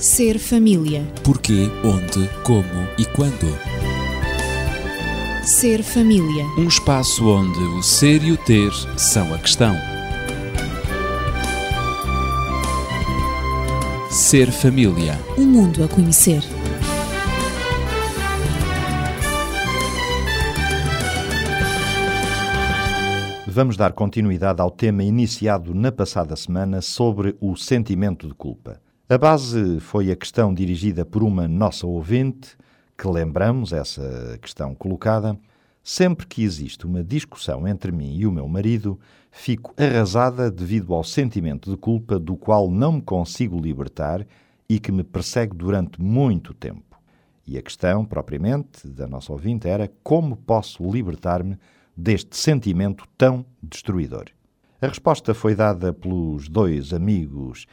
Ser 0.00 0.38
família. 0.38 1.06
Porquê, 1.22 1.68
onde, 1.84 2.26
como 2.42 2.88
e 2.98 3.04
quando. 3.04 3.54
Ser 5.44 5.82
família. 5.82 6.46
Um 6.56 6.66
espaço 6.66 7.28
onde 7.28 7.58
o 7.58 7.82
ser 7.82 8.24
e 8.24 8.32
o 8.32 8.36
ter 8.38 8.72
são 8.96 9.34
a 9.34 9.38
questão. 9.38 9.74
Ser 14.10 14.50
família. 14.50 15.20
Um 15.36 15.44
mundo 15.44 15.84
a 15.84 15.88
conhecer. 15.88 16.42
Vamos 23.46 23.76
dar 23.76 23.92
continuidade 23.92 24.62
ao 24.62 24.70
tema 24.70 25.02
iniciado 25.02 25.74
na 25.74 25.92
passada 25.92 26.34
semana 26.36 26.80
sobre 26.80 27.36
o 27.38 27.54
sentimento 27.54 28.26
de 28.26 28.32
culpa. 28.32 28.80
A 29.12 29.18
base 29.18 29.80
foi 29.80 30.12
a 30.12 30.14
questão 30.14 30.54
dirigida 30.54 31.04
por 31.04 31.24
uma 31.24 31.48
nossa 31.48 31.84
ouvinte, 31.84 32.56
que 32.96 33.08
lembramos 33.08 33.72
essa 33.72 34.38
questão 34.40 34.72
colocada. 34.72 35.36
Sempre 35.82 36.28
que 36.28 36.44
existe 36.44 36.86
uma 36.86 37.02
discussão 37.02 37.66
entre 37.66 37.90
mim 37.90 38.14
e 38.14 38.24
o 38.24 38.30
meu 38.30 38.46
marido, 38.46 39.00
fico 39.32 39.74
arrasada 39.76 40.48
devido 40.48 40.94
ao 40.94 41.02
sentimento 41.02 41.72
de 41.72 41.76
culpa 41.76 42.20
do 42.20 42.36
qual 42.36 42.70
não 42.70 42.92
me 42.92 43.02
consigo 43.02 43.60
libertar 43.60 44.24
e 44.68 44.78
que 44.78 44.92
me 44.92 45.02
persegue 45.02 45.56
durante 45.56 46.00
muito 46.00 46.54
tempo. 46.54 46.96
E 47.44 47.58
a 47.58 47.62
questão, 47.62 48.04
propriamente, 48.04 48.86
da 48.86 49.08
nossa 49.08 49.32
ouvinte 49.32 49.66
era 49.66 49.90
como 50.04 50.36
posso 50.36 50.88
libertar-me 50.88 51.58
deste 51.96 52.36
sentimento 52.36 53.08
tão 53.18 53.44
destruidor. 53.60 54.26
A 54.80 54.86
resposta 54.86 55.34
foi 55.34 55.56
dada 55.56 55.92
pelos 55.92 56.48
dois 56.48 56.92
amigos 56.92 57.66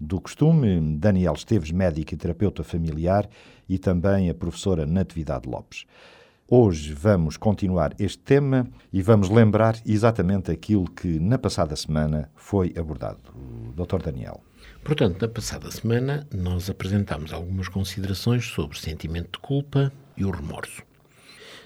do 0.00 0.20
costume, 0.20 0.96
Daniel 0.96 1.34
Esteves, 1.34 1.70
médico 1.70 2.14
e 2.14 2.16
terapeuta 2.16 2.62
familiar, 2.62 3.28
e 3.68 3.78
também 3.78 4.28
a 4.28 4.34
professora 4.34 4.84
Natividade 4.86 5.48
Lopes. 5.48 5.86
Hoje 6.46 6.92
vamos 6.92 7.38
continuar 7.38 7.94
este 7.98 8.18
tema 8.18 8.68
e 8.92 9.00
vamos 9.00 9.30
lembrar 9.30 9.76
exatamente 9.86 10.50
aquilo 10.50 10.84
que 10.84 11.18
na 11.18 11.38
passada 11.38 11.74
semana 11.74 12.30
foi 12.34 12.74
abordado. 12.76 13.18
Dr. 13.74 14.02
Daniel. 14.02 14.42
Portanto, 14.84 15.22
na 15.22 15.28
passada 15.28 15.70
semana 15.70 16.26
nós 16.32 16.68
apresentámos 16.68 17.32
algumas 17.32 17.68
considerações 17.68 18.44
sobre 18.44 18.76
o 18.76 18.80
sentimento 18.80 19.32
de 19.32 19.38
culpa 19.38 19.90
e 20.16 20.24
o 20.24 20.30
remorso. 20.30 20.82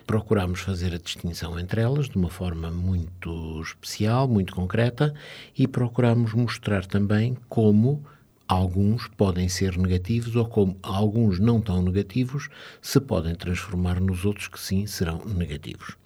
Procurámos 0.06 0.60
fazer 0.60 0.94
a 0.94 0.98
distinção 0.98 1.58
entre 1.58 1.80
elas 1.80 2.08
de 2.08 2.16
uma 2.16 2.30
forma 2.30 2.70
muito 2.70 3.60
especial, 3.60 4.28
muito 4.28 4.54
concreta, 4.54 5.12
e 5.56 5.66
procurámos 5.66 6.32
mostrar 6.32 6.86
também 6.86 7.36
como 7.48 8.04
alguns 8.48 9.06
podem 9.08 9.46
ser 9.48 9.76
negativos 9.76 10.34
ou 10.34 10.46
como 10.46 10.78
alguns 10.82 11.38
não 11.38 11.60
tão 11.60 11.82
negativos 11.82 12.48
se 12.80 12.98
podem 12.98 13.34
transformar 13.34 14.00
nos 14.00 14.24
outros 14.24 14.48
que 14.48 14.58
sim 14.58 14.86
serão 14.86 15.22
negativos. 15.26 15.96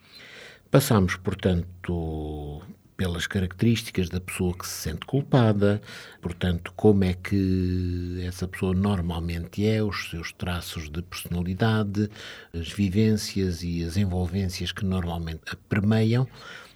Passamos, 0.69 1.15
portanto, 1.17 2.61
pelas 2.97 3.27
características 3.27 4.09
da 4.09 4.21
pessoa 4.21 4.55
que 4.57 4.67
se 4.67 4.75
sente 4.75 5.07
culpada, 5.07 5.81
portanto, 6.21 6.73
como 6.75 7.05
é 7.05 7.15
que 7.15 8.23
essa 8.27 8.49
pessoa 8.49 8.75
normalmente 8.75 9.67
é, 9.67 9.83
os 9.83 10.11
seus 10.11 10.33
traços 10.33 10.91
de 10.91 11.03
personalidade, 11.03 12.11
as 12.53 12.71
vivências 12.71 13.63
e 13.63 13.85
as 13.85 13.97
envolvências 13.97 14.73
que 14.73 14.85
normalmente 14.85 15.43
a 15.51 15.57
permeiam, 15.69 16.27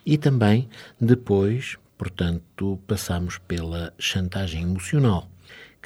e 0.04 0.16
também 0.16 0.68
depois, 1.00 1.76
portanto, 1.98 2.78
passamos 2.86 3.38
pela 3.38 3.92
chantagem 3.98 4.62
emocional 4.62 5.28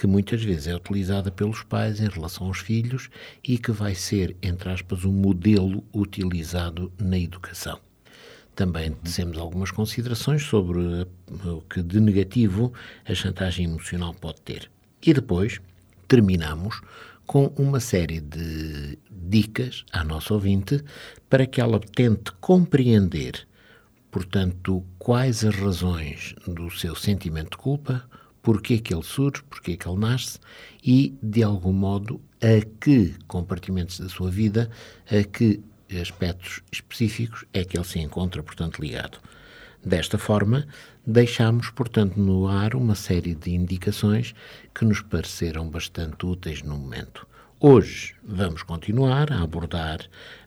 que 0.00 0.06
muitas 0.06 0.42
vezes 0.42 0.66
é 0.66 0.74
utilizada 0.74 1.30
pelos 1.30 1.62
pais 1.62 2.00
em 2.00 2.08
relação 2.08 2.46
aos 2.46 2.60
filhos 2.60 3.10
e 3.46 3.58
que 3.58 3.70
vai 3.70 3.94
ser, 3.94 4.34
entre 4.40 4.70
aspas, 4.70 5.04
um 5.04 5.12
modelo 5.12 5.84
utilizado 5.94 6.90
na 6.98 7.18
educação. 7.18 7.78
Também 8.56 8.96
dissemos 9.02 9.36
algumas 9.36 9.70
considerações 9.70 10.42
sobre 10.42 11.06
o 11.44 11.60
que 11.68 11.82
de 11.82 12.00
negativo 12.00 12.72
a 13.06 13.14
chantagem 13.14 13.66
emocional 13.66 14.14
pode 14.14 14.40
ter. 14.40 14.70
E 15.04 15.12
depois 15.12 15.60
terminamos 16.08 16.80
com 17.26 17.52
uma 17.58 17.78
série 17.78 18.22
de 18.22 18.98
dicas 19.10 19.84
à 19.92 20.02
nossa 20.02 20.32
ouvinte 20.32 20.82
para 21.28 21.44
que 21.44 21.60
ela 21.60 21.78
tente 21.78 22.32
compreender, 22.40 23.46
portanto, 24.10 24.82
quais 24.98 25.44
as 25.44 25.54
razões 25.56 26.34
do 26.46 26.70
seu 26.70 26.96
sentimento 26.96 27.50
de 27.50 27.58
culpa, 27.58 28.08
porquê 28.42 28.78
que 28.78 28.94
ele 28.94 29.02
surge, 29.02 29.42
porquê 29.44 29.76
que 29.76 29.88
ele 29.88 29.98
nasce 29.98 30.38
e, 30.82 31.14
de 31.22 31.42
algum 31.42 31.72
modo, 31.72 32.20
a 32.40 32.64
que 32.80 33.14
compartimentos 33.26 34.00
da 34.00 34.08
sua 34.08 34.30
vida, 34.30 34.70
a 35.06 35.22
que 35.22 35.62
aspectos 36.00 36.62
específicos 36.70 37.44
é 37.52 37.64
que 37.64 37.76
ele 37.76 37.84
se 37.84 37.98
encontra, 37.98 38.42
portanto, 38.42 38.80
ligado. 38.80 39.18
Desta 39.84 40.18
forma, 40.18 40.66
deixamos, 41.06 41.70
portanto, 41.70 42.18
no 42.18 42.46
ar 42.46 42.74
uma 42.74 42.94
série 42.94 43.34
de 43.34 43.50
indicações 43.50 44.34
que 44.74 44.84
nos 44.84 45.00
pareceram 45.00 45.68
bastante 45.68 46.26
úteis 46.26 46.62
no 46.62 46.76
momento. 46.76 47.26
Hoje 47.58 48.14
vamos 48.22 48.62
continuar 48.62 49.32
a 49.32 49.42
abordar 49.42 50.00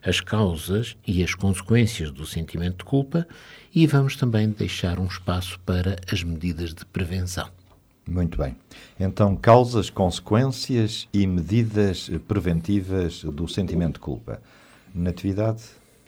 as 0.04 0.20
causas 0.20 0.96
e 1.06 1.22
as 1.22 1.34
consequências 1.34 2.10
do 2.10 2.26
sentimento 2.26 2.78
de 2.78 2.84
culpa 2.84 3.26
e 3.72 3.86
vamos 3.86 4.16
também 4.16 4.50
deixar 4.50 4.98
um 4.98 5.06
espaço 5.06 5.58
para 5.60 5.96
as 6.10 6.24
medidas 6.24 6.74
de 6.74 6.84
prevenção. 6.86 7.48
Muito 8.06 8.36
bem. 8.38 8.56
Então, 9.00 9.34
causas, 9.34 9.88
consequências 9.88 11.08
e 11.12 11.26
medidas 11.26 12.10
preventivas 12.28 13.24
do 13.24 13.48
sentimento 13.48 13.94
de 13.94 14.00
culpa. 14.00 14.42
Natividade, 14.94 15.62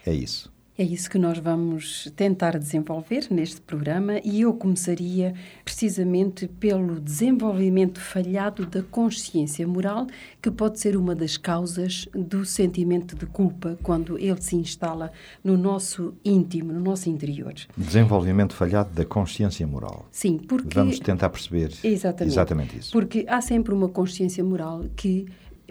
é 0.05 0.13
isso. 0.13 0.53
É 0.79 0.83
isso 0.83 1.09
que 1.09 1.19
nós 1.19 1.39
vamos 1.39 2.13
tentar 2.15 2.59
desenvolver 2.59 3.29
neste 3.31 3.63
programa 3.63 4.21
e 4.23 4.43
eu 4.43 4.53
começaria 4.53 5.33
precisamente 5.65 6.47
pelo 6.47 7.01
desenvolvimento 7.01 7.99
falhado 7.99 8.67
da 8.67 8.83
consciência 8.83 9.67
moral, 9.67 10.07
que 10.43 10.51
pode 10.51 10.79
ser 10.79 10.95
uma 10.95 11.15
das 11.15 11.39
causas 11.39 12.07
do 12.13 12.45
sentimento 12.45 13.17
de 13.17 13.25
culpa 13.25 13.79
quando 13.83 14.19
ele 14.19 14.43
se 14.43 14.55
instala 14.55 15.11
no 15.43 15.57
nosso 15.57 16.15
íntimo, 16.23 16.75
no 16.75 16.81
nosso 16.81 17.09
interior. 17.09 17.55
Desenvolvimento 17.75 18.55
falhado 18.55 18.91
da 18.93 19.05
consciência 19.07 19.67
moral. 19.67 20.07
Sim, 20.13 20.37
porque. 20.37 20.75
Vamos 20.75 20.99
tentar 20.99 21.31
perceber 21.31 21.73
exatamente, 21.83 22.33
exatamente 22.35 22.79
isso. 22.79 22.93
Porque 22.93 23.25
há 23.27 23.41
sempre 23.41 23.73
uma 23.73 23.89
consciência 23.89 24.45
moral 24.45 24.85
que 24.95 25.27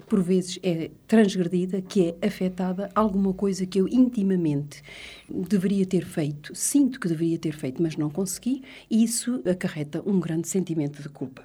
por 0.08 0.22
vezes 0.22 0.58
é 0.62 0.90
transgredida, 1.06 1.80
que 1.80 2.16
é 2.20 2.26
afetada 2.26 2.90
alguma 2.94 3.32
coisa 3.32 3.66
que 3.66 3.80
eu 3.80 3.88
intimamente 3.88 4.82
deveria 5.28 5.86
ter 5.86 6.04
feito, 6.04 6.54
sinto 6.54 7.00
que 7.00 7.08
deveria 7.08 7.38
ter 7.38 7.52
feito, 7.52 7.82
mas 7.82 7.96
não 7.96 8.10
consegui, 8.10 8.62
e 8.90 9.02
isso 9.02 9.42
acarreta 9.48 10.02
um 10.06 10.20
grande 10.20 10.48
sentimento 10.48 11.02
de 11.02 11.08
culpa. 11.08 11.42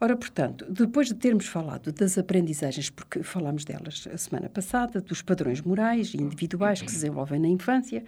Ora, 0.00 0.16
portanto, 0.16 0.66
depois 0.68 1.08
de 1.08 1.14
termos 1.14 1.46
falado 1.46 1.92
das 1.92 2.18
aprendizagens, 2.18 2.90
porque 2.90 3.22
falámos 3.22 3.64
delas 3.64 4.06
a 4.12 4.18
semana 4.18 4.48
passada, 4.48 5.00
dos 5.00 5.22
padrões 5.22 5.62
morais 5.62 6.12
e 6.12 6.18
individuais 6.18 6.82
que 6.82 6.90
se 6.90 6.96
desenvolvem 6.96 7.40
na 7.40 7.48
infância, 7.48 8.04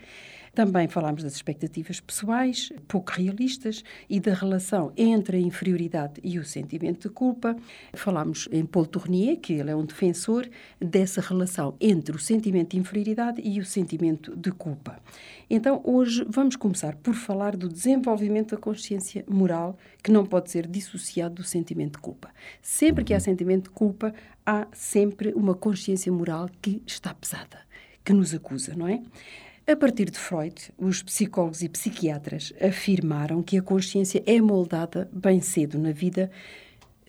também 0.57 0.89
falámos 0.89 1.23
das 1.23 1.35
expectativas 1.35 2.01
pessoais, 2.01 2.73
pouco 2.89 3.13
realistas, 3.13 3.85
e 4.09 4.19
da 4.19 4.33
relação 4.33 4.91
entre 4.97 5.37
a 5.37 5.41
inferioridade 5.41 6.19
e 6.25 6.39
o 6.39 6.45
sentimento 6.47 7.11
de 7.11 7.15
culpa. 7.15 7.55
Falámos 7.93 8.49
em 8.51 8.65
Paul 8.65 8.87
Tournier, 8.87 9.37
que 9.37 9.53
ele 9.53 9.71
é 9.71 9.77
um 9.77 9.85
defensor 9.85 10.49
dessa 10.81 11.21
relação 11.21 11.77
entre 11.79 12.17
o 12.17 12.19
sentimento 12.19 12.71
de 12.71 12.79
inferioridade 12.79 13.43
e 13.45 13.61
o 13.61 13.67
sentimento 13.67 14.35
de 14.35 14.51
culpa. 14.51 14.99
Então, 15.51 15.83
hoje 15.85 16.27
vamos 16.27 16.57
começar 16.57 16.97
por 16.97 17.13
falar 17.13 17.55
do 17.55 17.69
desenvolvimento 17.69 18.57
da 18.57 18.61
consciência 18.61 19.27
moral, 19.29 19.77
que 20.03 20.11
não 20.11 20.25
pode 20.25 20.51
ser 20.51 20.67
dissociado 20.67 21.35
do 21.35 21.45
sentimento 21.45 21.97
de 21.97 21.99
culpa. 21.99 22.31
Sempre 22.63 23.05
que 23.05 23.13
há 23.13 23.21
sentimento 23.21 23.65
de 23.65 23.71
culpa, 23.71 24.15
há 24.47 24.67
sempre 24.73 25.35
uma 25.35 25.55
consciência 25.55 26.11
moral 26.11 26.49
que 26.63 26.83
está 26.87 27.13
pesada, 27.13 27.59
que 28.03 28.15
nos 28.15 28.33
acusa, 28.33 28.75
não 28.75 28.89
é? 28.89 29.03
A 29.69 29.75
partir 29.75 30.09
de 30.13 30.17
Freud, 30.17 30.55
os 30.79 31.03
psicólogos 31.03 31.61
e 31.61 31.69
psiquiatras 31.69 32.53
afirmaram 32.61 33.43
que 33.43 33.59
a 33.59 33.63
consciência 33.63 34.23
é 34.25 34.41
moldada 34.41 35.11
bem 35.13 35.41
cedo 35.41 35.77
na 35.77 35.91
vida 35.91 36.31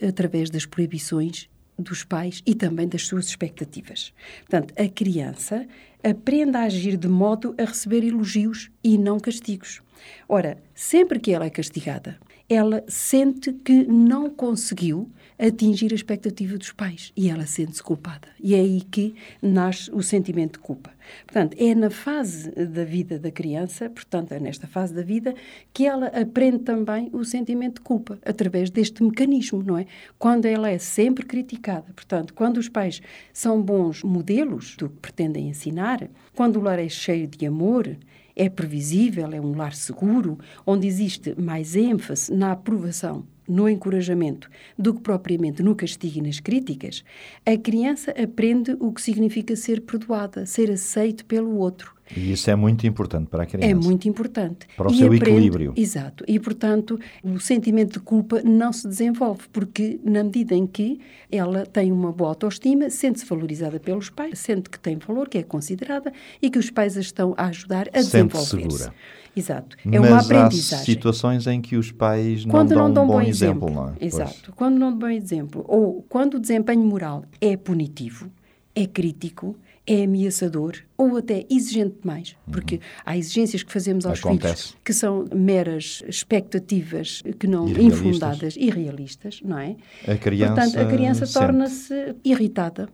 através 0.02 0.50
das 0.50 0.66
proibições 0.66 1.48
dos 1.78 2.04
pais 2.04 2.42
e 2.48 2.56
também 2.56 2.88
das 2.88 3.06
suas 3.06 3.28
expectativas. 3.28 4.12
Portanto, 4.40 4.74
a 4.76 4.90
criança 4.90 5.68
aprende 6.04 6.58
a 6.58 6.64
agir 6.64 6.98
de 6.98 7.08
modo 7.08 7.54
a 7.60 7.64
receber 7.64 8.04
elogios 8.04 8.72
e 8.84 8.98
não 8.98 9.20
castigos. 9.20 9.84
Ora, 10.28 10.58
sempre 10.74 11.20
que 11.20 11.32
ela 11.32 11.46
é 11.46 11.52
castigada, 11.52 12.18
ela 12.50 12.84
sente 12.88 13.54
que 13.54 13.86
não 13.86 14.32
conseguiu 14.32 15.12
atingir 15.40 15.92
a 15.92 15.96
expectativa 15.96 16.58
dos 16.58 16.72
pais 16.72 17.12
e 17.16 17.30
ela 17.30 17.46
sente-se 17.46 17.84
culpada. 17.84 18.28
E 18.40 18.56
é 18.56 18.60
aí 18.60 18.82
que 18.82 19.16
nasce 19.42 19.92
o 19.92 20.02
sentimento 20.02 20.54
de 20.54 20.60
culpa. 20.60 20.92
Portanto, 21.26 21.56
é 21.60 21.74
na 21.74 21.90
fase 21.90 22.52
da 22.52 22.84
vida 22.84 23.18
da 23.18 23.32
criança, 23.32 23.90
portanto, 23.90 24.34
é 24.34 24.40
nesta 24.40 24.68
fase 24.68 24.94
da 24.94 25.02
vida, 25.02 25.34
que 25.74 25.86
ela 25.86 26.08
aprende 26.08 26.60
também 26.60 27.10
o 27.14 27.24
sentimento 27.24 27.76
de 27.76 27.82
culpa, 27.82 28.20
através 28.26 28.70
deste 28.70 29.02
mecanismo, 29.04 29.64
não 29.64 29.78
é? 29.78 29.86
Quando 30.18 30.46
ela 30.46 30.70
é 30.70 30.78
sempre 30.78 31.26
criticada, 31.26 31.86
portanto, 31.96 32.34
quando 32.34 32.58
os 32.58 32.68
pais 32.68 33.02
são 33.32 33.62
bons 33.62 34.04
modelos 34.04 34.76
do 34.76 34.90
que 34.90 34.98
pretendem 34.98 35.48
ensinar, 35.48 36.10
quando 36.36 36.58
o 36.58 36.62
lar 36.62 36.80
é 36.80 36.90
cheio 36.90 37.28
de 37.28 37.46
amor, 37.46 37.98
é 38.38 38.48
previsível, 38.50 39.28
é 39.32 39.42
um 39.42 39.56
lar 39.56 39.74
seguro, 39.74 40.38
onde 40.66 40.88
existe 40.88 41.34
mais 41.42 41.76
ênfase 41.76 42.32
na 42.32 42.52
aprovação 42.52 43.26
no 43.48 43.68
encorajamento 43.68 44.50
do 44.78 44.94
que 44.94 45.02
propriamente 45.02 45.64
no 45.64 45.76
castigo 45.76 46.20
e 46.20 46.22
nas 46.22 46.40
críticas, 46.40 47.04
a 47.46 47.58
criança 47.58 48.12
aprende 48.12 48.76
o 48.80 48.92
que 48.92 49.02
significa 49.02 49.56
ser 49.56 49.82
perdoada, 49.82 50.46
ser 50.46 50.70
aceito 50.70 51.26
pelo 51.26 51.56
outro. 51.58 51.97
E 52.16 52.32
isso 52.32 52.50
é 52.50 52.56
muito 52.56 52.86
importante 52.88 53.28
para 53.28 53.44
a 53.44 53.46
criança. 53.46 53.70
É 53.70 53.74
muito 53.74 54.08
importante. 54.08 54.68
Para 54.76 54.90
o 54.90 54.94
e 54.94 54.98
seu 54.98 55.08
aprende, 55.08 55.30
equilíbrio. 55.30 55.74
Exato. 55.76 56.24
E, 56.28 56.40
portanto, 56.40 57.00
o 57.24 57.40
sentimento 57.40 57.94
de 57.94 58.00
culpa 58.00 58.42
não 58.44 58.72
se 58.72 58.88
desenvolve, 58.88 59.42
porque 59.52 60.00
na 60.04 60.24
medida 60.24 60.56
em 60.56 60.66
que 60.66 61.00
ela 61.32 61.66
tem 61.66 61.92
uma 61.92 62.12
boa 62.12 62.30
autoestima, 62.32 62.90
sente-se 62.90 63.26
valorizada 63.26 63.80
pelos 63.80 64.10
pais, 64.10 64.40
sente 64.40 64.70
que 64.70 64.80
tem 64.80 64.98
valor, 64.98 65.28
que 65.28 65.38
é 65.38 65.44
considerada 65.44 66.14
e 66.42 66.50
que 66.50 66.58
os 66.60 66.70
pais 66.70 66.96
a 66.98 67.02
estão 67.02 67.34
a 67.38 67.48
ajudar 67.48 67.88
a 67.94 68.00
desenvolver-se. 68.00 68.50
segura. 68.50 68.94
Exato. 69.36 69.78
É 69.86 70.00
Mas 70.00 70.10
uma 70.10 70.18
há 70.18 70.22
aprendizagem. 70.22 70.86
situações 70.86 71.46
em 71.46 71.62
que 71.62 71.76
os 71.76 71.92
pais 71.92 72.44
não 72.44 72.52
Quando 72.52 72.70
dão 72.70 72.78
não 72.80 72.94
dão 72.94 73.04
um 73.04 73.08
bom, 73.08 73.14
bom 73.14 73.22
exemplo, 73.22 73.68
exemplo. 73.68 73.72
não 73.84 73.90
é? 73.90 73.94
Pois. 74.00 74.14
Exato. 74.14 74.54
Quando 74.56 74.78
não 74.80 74.90
dão 74.90 74.98
bom 75.00 75.08
exemplo. 75.10 75.64
Ou 75.68 76.04
quando 76.10 76.36
o 76.36 76.40
desempenho 76.40 76.82
moral 76.84 77.24
é 77.40 77.56
punitivo, 77.56 78.32
é 78.74 78.88
crítico, 78.88 79.56
é 79.88 80.04
ameaçador 80.04 80.74
ou 80.98 81.16
até 81.18 81.46
exigente 81.50 81.96
demais. 82.02 82.36
Porque 82.52 82.80
há 83.06 83.18
exigências 83.18 83.64
que 83.64 83.72
fazemos 83.72 84.06
aos 84.06 84.22
Uhum. 84.24 84.32
Acontece. 84.32 84.64
filhos 84.68 84.78
que 84.84 84.94
são 84.94 85.26
meras 85.34 86.04
expectativas 86.08 87.24
que 87.40 87.48
não 87.48 87.68
Irrealistas. 87.68 88.00
infundadas, 88.08 88.56
irrealistas, 88.58 89.40
não 89.44 89.58
é? 89.58 89.76
A 90.08 90.16
criança 90.18 90.54
Portanto, 90.54 90.78
a 90.80 90.86
criança 90.86 91.28
torna-se 91.28 92.16
irritada, 92.24 92.90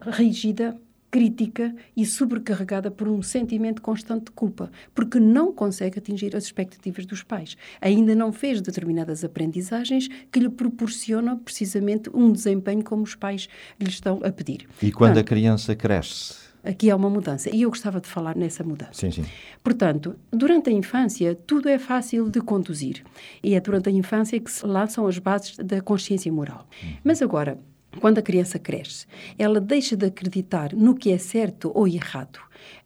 rígida, 0.00 0.76
crítica 1.10 1.74
e 1.96 2.04
sobrecarregada 2.04 2.90
por 2.90 3.08
um 3.08 3.22
sentimento 3.22 3.80
constante 3.80 4.26
de 4.26 4.30
culpa, 4.32 4.70
porque 4.94 5.18
não 5.18 5.52
consegue 5.52 5.98
atingir 5.98 6.36
as 6.36 6.44
expectativas 6.44 7.06
dos 7.06 7.22
pais. 7.22 7.56
Ainda 7.80 8.14
não 8.14 8.32
fez 8.32 8.60
determinadas 8.60 9.24
aprendizagens 9.24 10.08
que 10.30 10.40
lhe 10.40 10.48
proporcionam 10.48 11.38
precisamente 11.38 12.10
um 12.14 12.30
desempenho 12.30 12.84
como 12.84 13.02
os 13.02 13.14
pais 13.14 13.48
lhe 13.80 13.88
estão 13.88 14.20
a 14.22 14.30
pedir. 14.30 14.68
E 14.82 14.92
quando 14.92 15.10
a 15.10 15.14
Portanto, 15.14 15.28
criança 15.28 15.74
cresce? 15.74 16.48
Aqui 16.62 16.90
há 16.90 16.96
uma 16.96 17.08
mudança 17.08 17.54
e 17.54 17.62
eu 17.62 17.70
gostava 17.70 18.00
de 18.00 18.08
falar 18.08 18.36
nessa 18.36 18.64
mudança. 18.64 18.92
Sim, 18.92 19.10
sim. 19.10 19.24
Portanto, 19.62 20.16
durante 20.30 20.68
a 20.68 20.72
infância, 20.72 21.34
tudo 21.46 21.68
é 21.68 21.78
fácil 21.78 22.28
de 22.28 22.40
conduzir. 22.40 23.04
E 23.42 23.54
é 23.54 23.60
durante 23.60 23.88
a 23.88 23.92
infância 23.92 24.38
que 24.38 24.50
se 24.50 24.66
lançam 24.66 25.06
as 25.06 25.18
bases 25.18 25.56
da 25.56 25.80
consciência 25.80 26.30
moral. 26.32 26.66
Mas 27.02 27.22
agora, 27.22 27.58
quando 28.00 28.18
a 28.18 28.22
criança 28.22 28.58
cresce, 28.58 29.06
ela 29.38 29.60
deixa 29.60 29.96
de 29.96 30.06
acreditar 30.06 30.74
no 30.74 30.94
que 30.94 31.10
é 31.10 31.18
certo 31.18 31.70
ou 31.74 31.88
errado, 31.88 32.38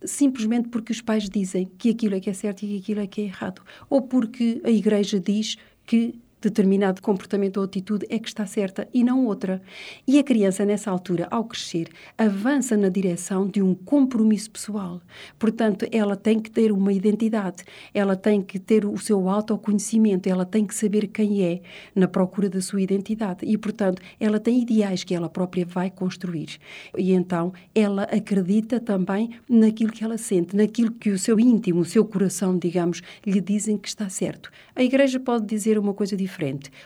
simplesmente 0.05 0.69
porque 0.69 0.93
os 0.93 1.01
pais 1.01 1.29
dizem 1.29 1.71
que 1.79 1.91
aquilo 1.91 2.15
é 2.15 2.21
que 2.21 2.31
é 2.31 2.33
certo 2.33 2.63
e 2.63 2.69
que 2.69 2.79
aquilo 2.79 3.01
é 3.01 3.07
que 3.07 3.21
é 3.21 3.25
errado, 3.25 3.63
ou 3.91 4.03
porque 4.03 4.61
a 4.65 4.71
igreja 4.71 5.19
diz 5.19 5.57
que 5.85 6.15
determinado 6.43 7.01
comportamento 7.01 7.59
ou 7.59 7.65
atitude 7.65 8.07
é 8.09 8.19
que 8.19 8.29
está 8.29 8.45
certa 8.47 8.89
e 8.93 9.05
não 9.05 9.27
outra. 9.27 9.63
E 10.07 10.19
a 10.19 10.25
criança, 10.25 10.65
nessa 10.65 10.91
altura, 10.91 11.29
ao 11.31 11.45
crescer, 11.45 11.89
avança 12.19 12.77
na 12.77 12.89
direção 12.89 13.47
de 13.47 13.63
um 13.63 13.75
compromisso 13.75 14.51
pessoal. 14.51 15.01
Portanto, 15.39 15.87
ela 15.93 16.17
tem 16.17 16.41
que 16.41 16.51
ter 16.51 16.73
uma 16.73 16.93
identidade, 16.93 17.65
ela 17.95 18.17
tem 18.17 18.43
que 18.43 18.59
ter 18.59 18.85
o 18.85 18.99
seu 18.99 19.29
autoconhecimento, 19.29 20.29
ela 20.29 20.45
tem 20.45 20.67
que 20.67 20.75
saber 20.75 21.07
quem 21.07 21.45
é 21.45 21.61
na 21.95 22.09
procura 22.09 22.49
da 22.49 22.61
sua 22.61 22.83
identidade. 22.83 23.47
E, 23.47 23.57
portanto, 23.57 24.03
ela 24.19 24.41
tem 24.41 24.61
ideais 24.61 25.05
que 25.05 25.15
ela 25.15 25.29
própria 25.29 25.65
vai 25.65 25.91
construir. 25.91 26.59
E 26.97 27.13
então, 27.13 27.53
ela 27.75 28.05
acredita 28.05 28.81
também 28.81 29.31
naquilo 29.49 29.93
que 29.93 30.05
ela 30.05 30.19
sente, 30.19 30.57
naquilo 30.57 30.91
que 30.91 31.11
o 31.11 31.19
seu 31.19 31.39
íntimo, 31.39 31.81
o 31.81 31.85
seu 31.85 32.05
coração, 32.05 32.59
digamos, 32.59 33.03
lhe 33.25 33.41
dizem 33.41 33.79
que 33.79 33.89
está 33.89 34.09
certo. 34.09 34.51
A 34.75 34.83
igreja 34.83 35.21
pode 35.21 35.47
dizer 35.47 35.79
uma 35.79 35.95
coisa 35.95 36.17
diferente, 36.17 36.32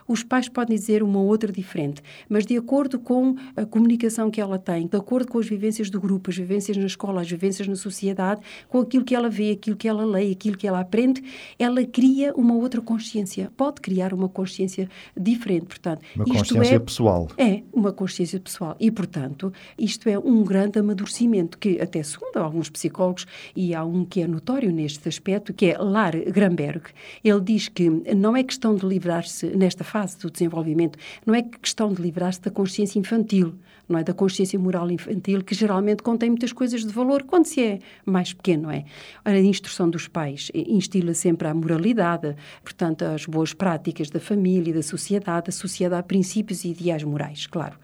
os 0.06 0.22
pais 0.22 0.48
podem 0.48 0.76
dizer 0.76 1.02
uma 1.02 1.20
outra 1.20 1.52
diferente, 1.52 2.02
mas 2.28 2.44
de 2.46 2.56
acordo 2.56 2.98
com 2.98 3.34
a 3.56 3.64
comunicação 3.64 4.30
que 4.30 4.40
ela 4.40 4.58
tem, 4.58 4.86
de 4.86 4.96
acordo 4.96 5.30
com 5.30 5.38
as 5.38 5.46
vivências 5.46 5.90
do 5.90 6.00
grupo, 6.00 6.30
as 6.30 6.36
vivências 6.36 6.76
na 6.76 6.86
escola, 6.86 7.20
as 7.20 7.30
vivências 7.30 7.66
na 7.68 7.76
sociedade, 7.76 8.40
com 8.68 8.78
aquilo 8.80 9.04
que 9.04 9.14
ela 9.14 9.28
vê, 9.28 9.52
aquilo 9.52 9.76
que 9.76 9.88
ela 9.88 10.04
lê, 10.04 10.30
aquilo 10.30 10.56
que 10.56 10.66
ela 10.66 10.80
aprende, 10.80 11.22
ela 11.58 11.84
cria 11.84 12.32
uma 12.34 12.54
outra 12.54 12.80
consciência. 12.80 13.50
Pode 13.56 13.80
criar 13.80 14.12
uma 14.12 14.28
consciência 14.28 14.88
diferente, 15.16 15.66
portanto. 15.66 16.02
Uma 16.14 16.24
consciência 16.24 16.74
é, 16.74 16.78
pessoal. 16.78 17.28
É, 17.36 17.62
uma 17.72 17.92
consciência 17.92 18.40
pessoal. 18.40 18.76
E, 18.78 18.90
portanto, 18.90 19.52
isto 19.78 20.08
é 20.08 20.18
um 20.18 20.42
grande 20.42 20.78
amadurecimento 20.78 21.58
que, 21.58 21.80
até 21.80 22.02
segundo 22.02 22.36
alguns 22.36 22.70
psicólogos, 22.70 23.26
e 23.54 23.74
há 23.74 23.84
um 23.84 24.04
que 24.04 24.20
é 24.20 24.26
notório 24.26 24.70
neste 24.72 25.08
aspecto, 25.08 25.52
que 25.52 25.66
é 25.66 25.78
Lar 25.78 26.16
Gramberg, 26.16 26.82
ele 27.22 27.40
diz 27.40 27.68
que 27.68 27.88
não 27.88 28.36
é 28.36 28.42
questão 28.42 28.74
de 28.74 28.86
livrar-se, 28.86 29.35
nesta 29.44 29.84
fase 29.84 30.18
do 30.18 30.30
desenvolvimento, 30.30 30.98
não 31.24 31.34
é 31.34 31.42
questão 31.42 31.92
de 31.92 32.00
livrar-se 32.00 32.40
da 32.40 32.50
consciência 32.50 32.98
infantil, 32.98 33.54
não 33.88 33.98
é? 33.98 34.04
Da 34.04 34.12
consciência 34.12 34.58
moral 34.58 34.90
infantil, 34.90 35.42
que 35.42 35.54
geralmente 35.54 36.02
contém 36.02 36.30
muitas 36.30 36.52
coisas 36.52 36.84
de 36.84 36.92
valor 36.92 37.22
quando 37.22 37.46
se 37.46 37.62
é 37.62 37.78
mais 38.04 38.32
pequeno, 38.32 38.64
não 38.64 38.70
é? 38.70 38.84
A 39.24 39.38
instrução 39.38 39.88
dos 39.88 40.08
pais 40.08 40.50
instila 40.54 41.14
sempre 41.14 41.48
a 41.48 41.54
moralidade, 41.54 42.34
portanto, 42.62 43.02
as 43.02 43.26
boas 43.26 43.52
práticas 43.52 44.10
da 44.10 44.20
família 44.20 44.74
da 44.74 44.82
sociedade, 44.82 45.50
associada 45.50 45.98
a 45.98 46.02
princípios 46.02 46.64
e 46.64 46.70
ideais 46.70 47.04
morais, 47.04 47.46
claro. 47.46 47.78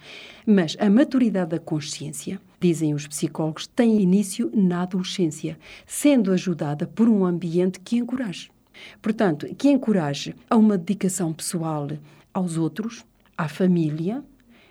Mas 0.47 0.77
a 0.81 0.91
maturidade 0.91 1.51
da 1.51 1.59
consciência, 1.59 2.41
dizem 2.61 2.95
os 2.95 3.07
psicólogos, 3.07 3.67
tem 3.67 4.01
início 4.01 4.51
na 4.55 4.83
adolescência, 4.83 5.59
sendo 5.87 6.33
ajudada 6.33 6.87
por 6.87 7.09
um 7.09 7.25
ambiente 7.25 7.81
que 7.81 7.97
encoraje. 7.97 8.52
Portanto, 9.01 9.47
que 9.57 9.69
encoraje 9.69 10.35
a 10.49 10.57
uma 10.57 10.79
dedicação 10.79 11.33
pessoal 11.33 11.89
aos 12.33 12.57
outros, 12.57 13.05
à 13.37 13.49
família 13.49 14.23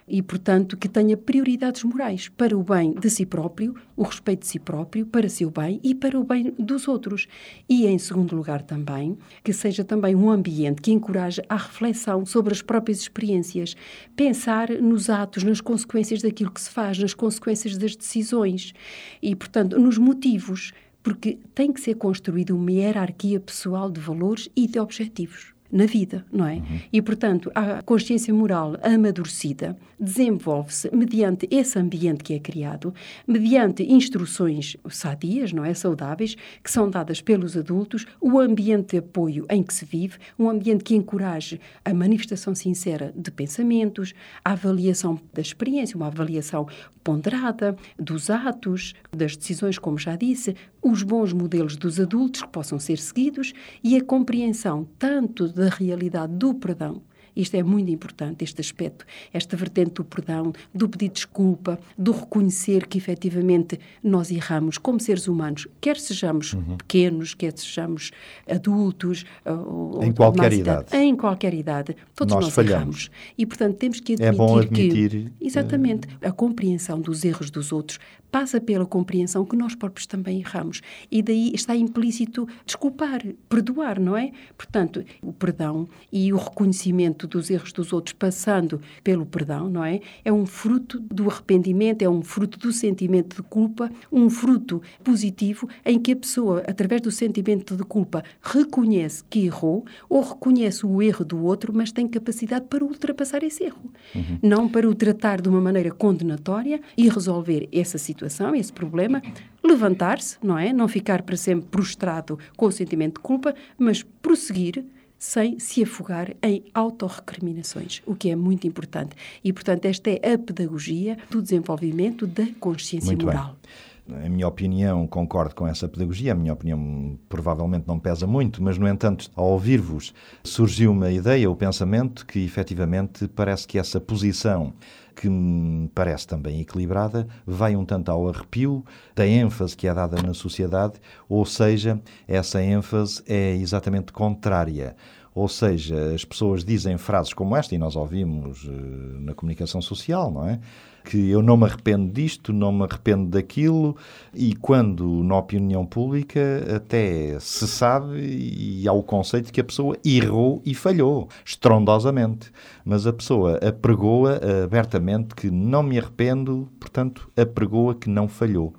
e, 0.08 0.22
portanto, 0.22 0.76
que 0.76 0.90
tenha 0.90 1.16
prioridades 1.16 1.84
morais 1.86 2.28
para 2.28 2.58
o 2.58 2.62
bem 2.62 2.94
de 2.94 3.10
si 3.10 3.26
próprio, 3.26 3.76
o 3.96 4.04
respeito 4.04 4.42
de 4.42 4.48
si 4.48 4.60
próprio, 4.60 5.06
para 5.06 5.30
seu 5.30 5.50
bem 5.50 5.80
e 5.82 5.96
para 5.96 6.20
o 6.20 6.24
bem 6.24 6.54
dos 6.60 6.86
outros. 6.88 7.28
E, 7.70 7.88
em 7.88 7.98
segundo 7.98 8.36
lugar, 8.36 8.62
também, 8.62 9.18
que 9.42 9.54
seja 9.54 9.86
também 9.86 10.14
um 10.14 10.30
ambiente 10.30 10.82
que 10.82 10.92
encoraje 10.92 11.42
a 11.48 11.56
reflexão 11.56 12.26
sobre 12.26 12.52
as 12.52 12.62
próprias 12.62 13.00
experiências, 13.00 13.74
pensar 14.14 14.70
nos 14.70 15.10
atos, 15.10 15.44
nas 15.44 15.62
consequências 15.62 16.22
daquilo 16.22 16.52
que 16.52 16.62
se 16.62 16.70
faz, 16.70 16.98
nas 17.00 17.14
consequências 17.14 17.78
das 17.78 17.96
decisões 17.96 18.74
e, 19.22 19.34
portanto, 19.34 19.80
nos 19.80 19.98
motivos 19.98 20.74
porque 21.04 21.40
tem 21.54 21.72
que 21.72 21.82
ser 21.82 21.96
construída 21.96 22.54
uma 22.54 22.72
hierarquia 22.72 23.40
pessoal 23.40 23.90
de 23.90 24.00
valores 24.00 24.50
e 24.56 24.68
de 24.68 24.80
objetivos 24.80 25.51
na 25.72 25.86
vida, 25.86 26.26
não 26.32 26.46
é? 26.46 26.56
Uhum. 26.56 26.80
E, 26.92 27.02
portanto, 27.02 27.52
a 27.56 27.82
consciência 27.82 28.34
moral 28.34 28.78
amadurecida 28.82 29.78
desenvolve-se 30.00 30.94
mediante 30.94 31.48
esse 31.52 31.78
ambiente 31.78 32.24
que 32.24 32.34
é 32.34 32.40
criado, 32.40 32.94
mediante 33.28 33.84
instruções 33.84 34.76
sadias, 34.90 35.54
não 35.54 35.64
é? 35.64 35.74
Saudáveis, 35.74 36.36
que 36.64 36.72
são 36.72 36.90
dadas 36.90 37.22
pelos 37.22 37.56
adultos, 37.56 38.06
o 38.20 38.40
ambiente 38.40 38.92
de 38.92 38.98
apoio 38.98 39.46
em 39.50 39.62
que 39.62 39.74
se 39.74 39.86
vive, 39.86 40.18
um 40.38 40.50
ambiente 40.50 40.84
que 40.84 40.96
encoraje 40.96 41.60
a 41.86 41.94
manifestação 41.94 42.56
sincera 42.56 43.14
de 43.16 43.32
pensamentos, 43.32 44.14
a 44.44 44.52
avaliação 44.52 45.20
da 45.34 45.42
experiência, 45.42 45.96
uma 45.96 46.08
avaliação 46.08 46.68
ponderada 47.04 47.76
dos 47.98 48.30
atos, 48.30 48.94
das 49.12 49.36
decisões, 49.36 49.78
como 49.78 49.98
já 49.98 50.16
disse, 50.16 50.56
os 50.82 51.04
bons 51.04 51.32
modelos 51.32 51.76
dos 51.76 52.00
adultos 52.00 52.42
que 52.42 52.50
possam 52.50 52.80
ser 52.80 52.98
seguidos 52.98 53.54
e 53.84 53.96
a 53.96 54.04
compreensão 54.04 54.88
tanto 54.98 55.48
da 55.48 55.61
realidade 55.70 56.34
do 56.34 56.54
perdão 56.54 57.02
Isto 57.36 57.56
é 57.56 57.64
muito 57.64 57.90
importante, 57.90 58.44
este 58.44 58.62
aspecto, 58.62 59.06
esta 59.34 59.56
vertente 59.56 59.94
do 59.96 60.04
perdão, 60.04 60.52
do 60.74 60.90
pedir 60.90 61.10
desculpa, 61.10 61.80
do 61.98 62.12
reconhecer 62.12 62.88
que 62.88 62.98
efetivamente 62.98 63.80
nós 64.04 64.32
erramos 64.32 64.78
como 64.78 65.00
seres 65.00 65.28
humanos, 65.28 65.68
quer 65.80 65.98
sejamos 65.98 66.54
uhum. 66.54 66.78
pequenos, 66.78 67.34
quer 67.34 67.58
sejamos 67.58 68.12
adultos, 68.50 69.26
ou, 69.46 70.04
em 70.04 70.12
qualquer 70.12 70.54
idade. 70.54 70.88
idade. 70.88 71.04
Em 71.04 71.16
qualquer 71.16 71.54
idade, 71.54 71.96
todos 72.16 72.34
nós, 72.34 72.46
nós 72.46 72.58
erramos. 72.58 73.10
E 73.38 73.46
portanto 73.46 73.78
temos 73.78 74.00
que 74.00 74.14
admitir, 74.14 74.34
é 74.34 74.38
bom 74.38 74.58
admitir 74.58 75.10
que 75.10 75.32
exatamente 75.46 76.08
a 76.22 76.32
compreensão 76.32 77.00
dos 77.00 77.24
erros 77.24 77.50
dos 77.50 77.72
outros 77.72 78.00
passa 78.32 78.62
pela 78.62 78.86
compreensão 78.86 79.46
que 79.46 79.56
nós 79.56 79.76
próprios 79.76 80.08
também 80.08 80.40
erramos. 80.40 80.82
E 81.12 81.22
daí 81.22 81.52
está 81.54 81.76
implícito 81.76 82.48
desculpar, 82.66 83.22
perdoar, 83.50 84.00
não 84.00 84.16
é? 84.16 84.32
Portanto, 84.58 85.04
o 85.22 85.34
perdão 85.34 85.88
e 86.12 86.32
o 86.32 86.38
reconhecimento 86.38 87.21
dos 87.28 87.50
erros 87.50 87.72
dos 87.72 87.94
outros 87.94 88.14
passando 88.14 88.82
pelo 89.04 89.26
perdão, 89.26 89.70
não 89.70 89.84
é? 89.84 90.00
É 90.24 90.32
um 90.32 90.46
fruto 90.46 91.00
do 91.00 91.30
arrependimento, 91.30 92.02
é 92.02 92.10
um 92.10 92.22
fruto 92.22 92.58
do 92.60 92.72
sentimento 92.72 93.36
de 93.36 93.44
culpa, 93.44 93.92
um 94.12 94.30
fruto 94.30 94.82
positivo 95.04 95.68
em 95.86 96.00
que 96.00 96.12
a 96.12 96.16
pessoa, 96.16 96.64
através 96.68 97.02
do 97.02 97.12
sentimento 97.12 97.76
de 97.76 97.84
culpa, 97.84 98.24
reconhece 98.42 99.24
que 99.30 99.46
errou 99.46 99.86
ou 100.10 100.22
reconhece 100.22 100.86
o 100.86 101.02
erro 101.02 101.24
do 101.26 101.44
outro, 101.44 101.74
mas 101.74 101.92
tem 101.92 102.08
capacidade 102.08 102.66
para 102.66 102.84
ultrapassar 102.84 103.44
esse 103.44 103.64
erro. 103.64 103.92
Uhum. 104.16 104.40
Não 104.42 104.70
para 104.70 104.88
o 104.88 104.96
tratar 104.96 105.42
de 105.42 105.50
uma 105.50 105.62
maneira 105.62 105.92
condenatória 105.92 106.82
e 106.98 107.10
resolver 107.10 107.68
essa 107.72 107.98
situação, 107.98 108.56
esse 108.56 108.72
problema, 108.72 109.22
levantar-se, 109.64 110.38
não 110.44 110.58
é? 110.58 110.74
Não 110.74 110.88
ficar 110.88 111.22
para 111.22 111.38
sempre 111.38 111.68
prostrado 111.70 112.38
com 112.58 112.66
o 112.66 112.72
sentimento 112.72 113.16
de 113.16 113.22
culpa, 113.22 113.54
mas 113.78 114.04
prosseguir 114.22 114.84
sem 115.22 115.60
se 115.60 115.84
afogar 115.84 116.36
em 116.42 116.64
autorrecriminações, 116.74 118.02
o 118.08 118.16
que 118.16 118.32
é 118.32 118.36
muito 118.36 118.66
importante. 118.66 119.16
E, 119.44 119.54
portanto, 119.54 119.86
esta 119.86 120.10
é 120.10 120.34
a 120.34 120.38
pedagogia 120.38 121.16
do 121.30 121.44
desenvolvimento 121.44 122.26
da 122.26 122.48
consciência 122.60 123.12
muito 123.12 123.28
moral. 123.28 123.56
Bem. 123.62 123.91
Em 124.24 124.30
minha 124.30 124.48
opinião, 124.48 125.08
concordo 125.08 125.56
com 125.56 125.68
essa 125.68 125.88
pedagogia. 125.88 126.34
A 126.34 126.36
minha 126.36 126.54
opinião 126.54 127.18
provavelmente 127.30 127.88
não 127.88 128.00
pesa 128.00 128.28
muito, 128.28 128.62
mas, 128.62 128.78
no 128.78 128.88
entanto, 128.88 129.30
ao 129.36 129.52
ouvir-vos, 129.52 130.14
surgiu 130.44 130.92
uma 130.92 131.12
ideia, 131.12 131.50
o 131.50 131.56
pensamento, 131.56 132.26
que 132.26 132.40
efetivamente 132.44 133.28
parece 133.28 133.68
que 133.68 133.78
essa 133.78 134.02
posição 134.02 134.74
que 135.16 135.30
me 135.30 135.88
parece 135.90 136.26
também 136.26 136.62
equilibrada, 136.62 137.28
vai 137.46 137.76
um 137.76 137.86
tanto 137.86 138.10
ao 138.10 138.28
arrepio 138.28 138.84
da 139.16 139.28
ênfase 139.28 139.76
que 139.76 139.88
é 139.88 139.94
dada 139.94 140.22
na 140.22 140.34
sociedade, 140.34 140.94
ou 141.28 141.46
seja, 141.46 142.02
essa 142.28 142.64
ênfase 142.64 143.22
é 143.28 143.56
exatamente 143.56 144.12
contrária. 144.12 144.96
Ou 145.34 145.48
seja, 145.48 146.14
as 146.14 146.26
pessoas 146.26 146.64
dizem 146.64 146.98
frases 146.98 147.34
como 147.34 147.56
esta, 147.56 147.74
e 147.74 147.78
nós 147.78 147.96
ouvimos 147.96 148.64
uh, 148.66 148.72
na 149.20 149.34
comunicação 149.34 149.82
social, 149.82 150.32
não 150.32 150.48
é? 150.48 150.60
Que 151.04 151.30
eu 151.30 151.42
não 151.42 151.58
me 151.58 151.66
arrependo 151.66 152.12
disto, 152.12 152.54
não 152.54 152.72
me 152.72 152.84
arrependo 152.84 153.28
daquilo, 153.30 153.96
e 154.34 154.54
quando 154.56 155.24
na 155.24 155.38
opinião 155.38 155.86
pública 155.86 156.40
até 156.76 157.40
se 157.40 157.68
sabe 157.68 158.20
e 158.20 158.88
há 158.88 158.94
o 158.94 159.04
conceito 159.04 159.52
que 159.52 159.62
a 159.62 159.64
pessoa 159.64 159.98
errou 160.06 160.62
e 160.66 160.74
falhou, 160.74 161.28
estrondosamente. 161.46 162.52
Mas 162.86 163.06
a 163.06 163.14
pessoa 163.14 163.58
apregoa 163.58 164.40
abertamente 164.64 165.36
que 165.36 165.50
não 165.50 165.84
me 165.84 165.98
arrependo, 166.00 166.70
portanto, 166.80 167.30
apregoa 167.36 167.96
que 167.96 168.10
não 168.10 168.28
falhou. 168.28 168.74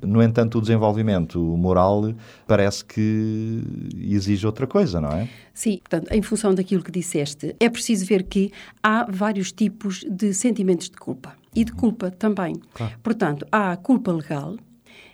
No 0.00 0.22
entanto, 0.22 0.58
o 0.58 0.60
desenvolvimento 0.60 1.40
moral 1.40 2.14
parece 2.46 2.84
que 2.84 3.60
exige 3.96 4.46
outra 4.46 4.66
coisa, 4.66 5.00
não 5.00 5.10
é? 5.10 5.28
Sim, 5.52 5.78
portanto, 5.78 6.12
em 6.12 6.22
função 6.22 6.54
daquilo 6.54 6.82
que 6.82 6.92
disseste, 6.92 7.56
é 7.58 7.68
preciso 7.68 8.06
ver 8.06 8.22
que 8.22 8.52
há 8.80 9.06
vários 9.10 9.50
tipos 9.50 10.04
de 10.08 10.32
sentimentos 10.32 10.88
de 10.88 10.96
culpa 10.96 11.34
e 11.58 11.64
de 11.64 11.72
culpa 11.72 12.08
também. 12.08 12.54
Claro. 12.72 12.94
Portanto, 13.02 13.44
há 13.50 13.72
a 13.72 13.76
culpa 13.76 14.12
legal, 14.12 14.56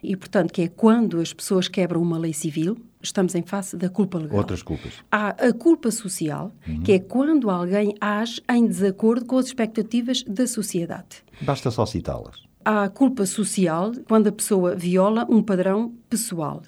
e, 0.02 0.14
portanto, 0.14 0.52
que 0.52 0.60
é 0.60 0.68
quando 0.68 1.18
as 1.18 1.32
pessoas 1.32 1.68
quebram 1.68 2.02
uma 2.02 2.18
lei 2.18 2.34
civil, 2.34 2.76
estamos 3.02 3.34
em 3.34 3.42
face 3.42 3.78
da 3.78 3.88
culpa 3.88 4.18
legal. 4.18 4.36
Outras 4.36 4.62
culpas. 4.62 4.92
Há 5.10 5.28
a 5.28 5.52
culpa 5.54 5.90
social, 5.90 6.52
uhum. 6.68 6.82
que 6.82 6.92
é 6.92 6.98
quando 6.98 7.48
alguém 7.48 7.94
age 7.98 8.42
em 8.50 8.66
desacordo 8.66 9.24
com 9.24 9.38
as 9.38 9.46
expectativas 9.46 10.22
da 10.24 10.46
sociedade. 10.46 11.24
Basta 11.40 11.70
só 11.70 11.86
citá-las. 11.86 12.42
Há 12.62 12.84
a 12.84 12.88
culpa 12.90 13.24
social, 13.24 13.92
quando 14.06 14.26
a 14.26 14.32
pessoa 14.32 14.76
viola 14.76 15.26
um 15.30 15.42
padrão 15.42 15.94
pessoal. 16.10 16.60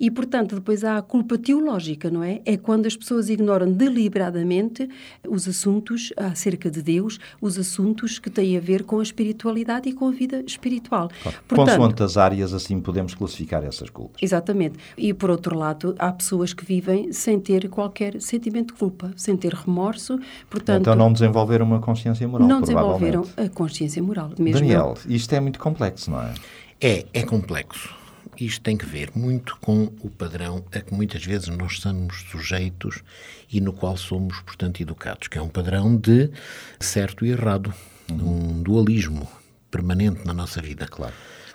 E, 0.00 0.10
portanto, 0.10 0.54
depois 0.54 0.84
há 0.84 0.98
a 0.98 1.02
culpa 1.02 1.36
teológica, 1.36 2.10
não 2.10 2.22
é? 2.22 2.40
É 2.44 2.56
quando 2.56 2.86
as 2.86 2.96
pessoas 2.96 3.28
ignoram 3.28 3.70
deliberadamente 3.70 4.88
os 5.26 5.48
assuntos 5.48 6.12
acerca 6.16 6.70
de 6.70 6.82
Deus, 6.82 7.18
os 7.40 7.58
assuntos 7.58 8.18
que 8.18 8.30
têm 8.30 8.56
a 8.56 8.60
ver 8.60 8.84
com 8.84 9.00
a 9.00 9.02
espiritualidade 9.02 9.88
e 9.88 9.92
com 9.92 10.08
a 10.08 10.10
vida 10.10 10.42
espiritual. 10.46 11.10
Claro. 11.22 11.38
Portanto, 11.46 11.76
Consoante 11.76 12.02
as 12.02 12.16
áreas, 12.16 12.52
assim 12.54 12.80
podemos 12.80 13.14
classificar 13.14 13.64
essas 13.64 13.90
culpas. 13.90 14.22
Exatamente. 14.22 14.78
E, 14.96 15.12
por 15.12 15.30
outro 15.30 15.58
lado, 15.58 15.94
há 15.98 16.12
pessoas 16.12 16.52
que 16.52 16.64
vivem 16.64 17.12
sem 17.12 17.40
ter 17.40 17.68
qualquer 17.68 18.20
sentimento 18.20 18.74
de 18.74 18.78
culpa, 18.78 19.12
sem 19.16 19.36
ter 19.36 19.52
remorso. 19.52 20.18
Portanto, 20.48 20.82
então 20.82 20.94
não 20.94 21.12
desenvolveram 21.12 21.66
uma 21.66 21.80
consciência 21.80 22.26
moral, 22.28 22.46
Não 22.46 22.60
desenvolveram 22.60 23.24
a 23.36 23.48
consciência 23.48 24.02
moral. 24.02 24.30
Mesmo 24.38 24.60
Daniel, 24.60 24.94
isto 25.06 25.32
é 25.34 25.40
muito 25.40 25.58
complexo, 25.58 26.10
não 26.10 26.22
é? 26.22 26.34
É, 26.80 27.06
é 27.12 27.22
complexo. 27.22 27.97
Isto 28.40 28.60
tem 28.60 28.76
que 28.76 28.86
ver 28.86 29.10
muito 29.16 29.56
com 29.60 29.92
o 30.00 30.08
padrão 30.08 30.64
a 30.72 30.80
que 30.80 30.94
muitas 30.94 31.24
vezes 31.24 31.48
nós 31.48 31.80
somos 31.80 32.22
sujeitos 32.30 33.02
e 33.50 33.60
no 33.60 33.72
qual 33.72 33.96
somos, 33.96 34.40
portanto, 34.42 34.80
educados, 34.80 35.26
que 35.26 35.38
é 35.38 35.42
um 35.42 35.48
padrão 35.48 35.96
de 35.96 36.30
certo 36.78 37.26
e 37.26 37.30
errado, 37.30 37.74
um 38.08 38.62
dualismo 38.62 39.28
permanente 39.70 40.24
na 40.24 40.32
nossa 40.32 40.62
vida. 40.62 40.86
Claro. 40.86 41.14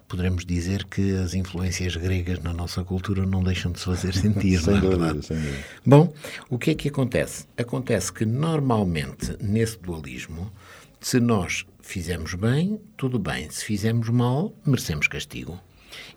Poderemos 0.10 0.46
dizer 0.46 0.84
que 0.84 1.16
as 1.16 1.34
influências 1.34 1.96
gregas 1.96 2.40
na 2.40 2.54
nossa 2.54 2.84
cultura 2.84 3.26
não 3.26 3.42
deixam 3.42 3.72
de 3.72 3.80
se 3.80 3.86
fazer 3.86 4.14
sentir, 4.14 4.60
sem 4.60 4.74
não 4.74 4.78
é 4.78 4.82
dúvida, 4.82 4.98
verdade? 4.98 5.26
Sem 5.26 5.38
dúvida. 5.38 5.64
Bom, 5.86 6.14
o 6.50 6.60
que 6.60 6.72
é 6.72 6.76
que 6.76 6.90
acontece? 6.90 7.46
Acontece 7.58 8.12
que 8.12 8.26
normalmente 8.26 9.38
nesse 9.42 9.80
dualismo, 9.80 10.52
se 11.00 11.20
nós 11.22 11.66
fizemos 11.82 12.34
bem, 12.34 12.80
tudo 12.98 13.18
bem. 13.18 13.50
Se 13.50 13.64
fizemos 13.64 14.10
mal, 14.10 14.54
merecemos 14.66 15.08
castigo. 15.08 15.60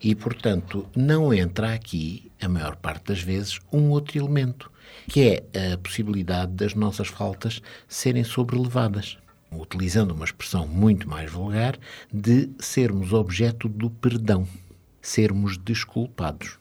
E, 0.01 0.13
portanto, 0.15 0.87
não 0.95 1.33
entra 1.33 1.73
aqui, 1.73 2.31
a 2.41 2.47
maior 2.47 2.75
parte 2.75 3.05
das 3.05 3.21
vezes, 3.21 3.59
um 3.71 3.89
outro 3.89 4.17
elemento, 4.17 4.71
que 5.07 5.21
é 5.53 5.73
a 5.73 5.77
possibilidade 5.77 6.51
das 6.53 6.73
nossas 6.73 7.07
faltas 7.07 7.61
serem 7.87 8.23
sobrelevadas. 8.23 9.17
Utilizando 9.51 10.11
uma 10.11 10.25
expressão 10.25 10.67
muito 10.67 11.09
mais 11.09 11.31
vulgar, 11.31 11.77
de 12.11 12.49
sermos 12.59 13.13
objeto 13.13 13.69
do 13.69 13.89
perdão, 13.89 14.47
sermos 15.01 15.57
desculpados. 15.57 16.59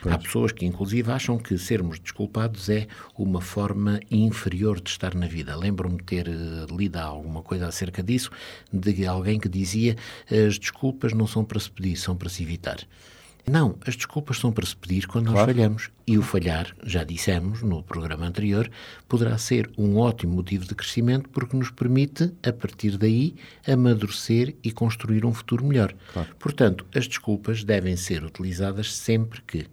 Pois. 0.00 0.14
Há 0.14 0.18
pessoas 0.18 0.52
que, 0.52 0.64
inclusive, 0.64 1.10
acham 1.10 1.38
que 1.38 1.58
sermos 1.58 1.98
desculpados 1.98 2.68
é 2.68 2.86
uma 3.16 3.40
forma 3.40 4.00
inferior 4.10 4.80
de 4.80 4.90
estar 4.90 5.14
na 5.14 5.26
vida. 5.26 5.56
Lembro-me 5.56 5.98
de 5.98 6.04
ter 6.04 6.28
uh, 6.28 6.76
lido 6.76 6.96
alguma 6.96 7.42
coisa 7.42 7.66
acerca 7.66 8.02
disso, 8.02 8.30
de 8.72 9.06
alguém 9.06 9.40
que 9.40 9.48
dizia 9.48 9.96
as 10.30 10.58
desculpas 10.58 11.12
não 11.12 11.26
são 11.26 11.44
para 11.44 11.58
se 11.58 11.70
pedir, 11.70 11.96
são 11.96 12.16
para 12.16 12.28
se 12.28 12.42
evitar. 12.42 12.78
Não, 13.48 13.76
as 13.86 13.96
desculpas 13.96 14.38
são 14.38 14.52
para 14.52 14.66
se 14.66 14.76
pedir 14.76 15.06
quando 15.06 15.30
claro. 15.30 15.46
nós 15.46 15.56
falhamos. 15.56 15.90
E 16.06 16.16
o 16.18 16.22
falhar, 16.22 16.74
já 16.84 17.04
dissemos 17.04 17.62
no 17.62 17.82
programa 17.82 18.26
anterior, 18.26 18.70
poderá 19.08 19.36
ser 19.38 19.70
um 19.76 19.96
ótimo 19.96 20.34
motivo 20.34 20.66
de 20.66 20.74
crescimento 20.74 21.28
porque 21.30 21.56
nos 21.56 21.70
permite, 21.70 22.32
a 22.42 22.52
partir 22.52 22.96
daí, 22.96 23.34
amadurecer 23.66 24.54
e 24.62 24.70
construir 24.72 25.24
um 25.24 25.32
futuro 25.32 25.64
melhor. 25.64 25.94
Claro. 26.12 26.28
Portanto, 26.38 26.86
as 26.94 27.06
desculpas 27.06 27.64
devem 27.64 27.96
ser 27.96 28.24
utilizadas 28.24 28.94
sempre 28.94 29.42
que. 29.42 29.66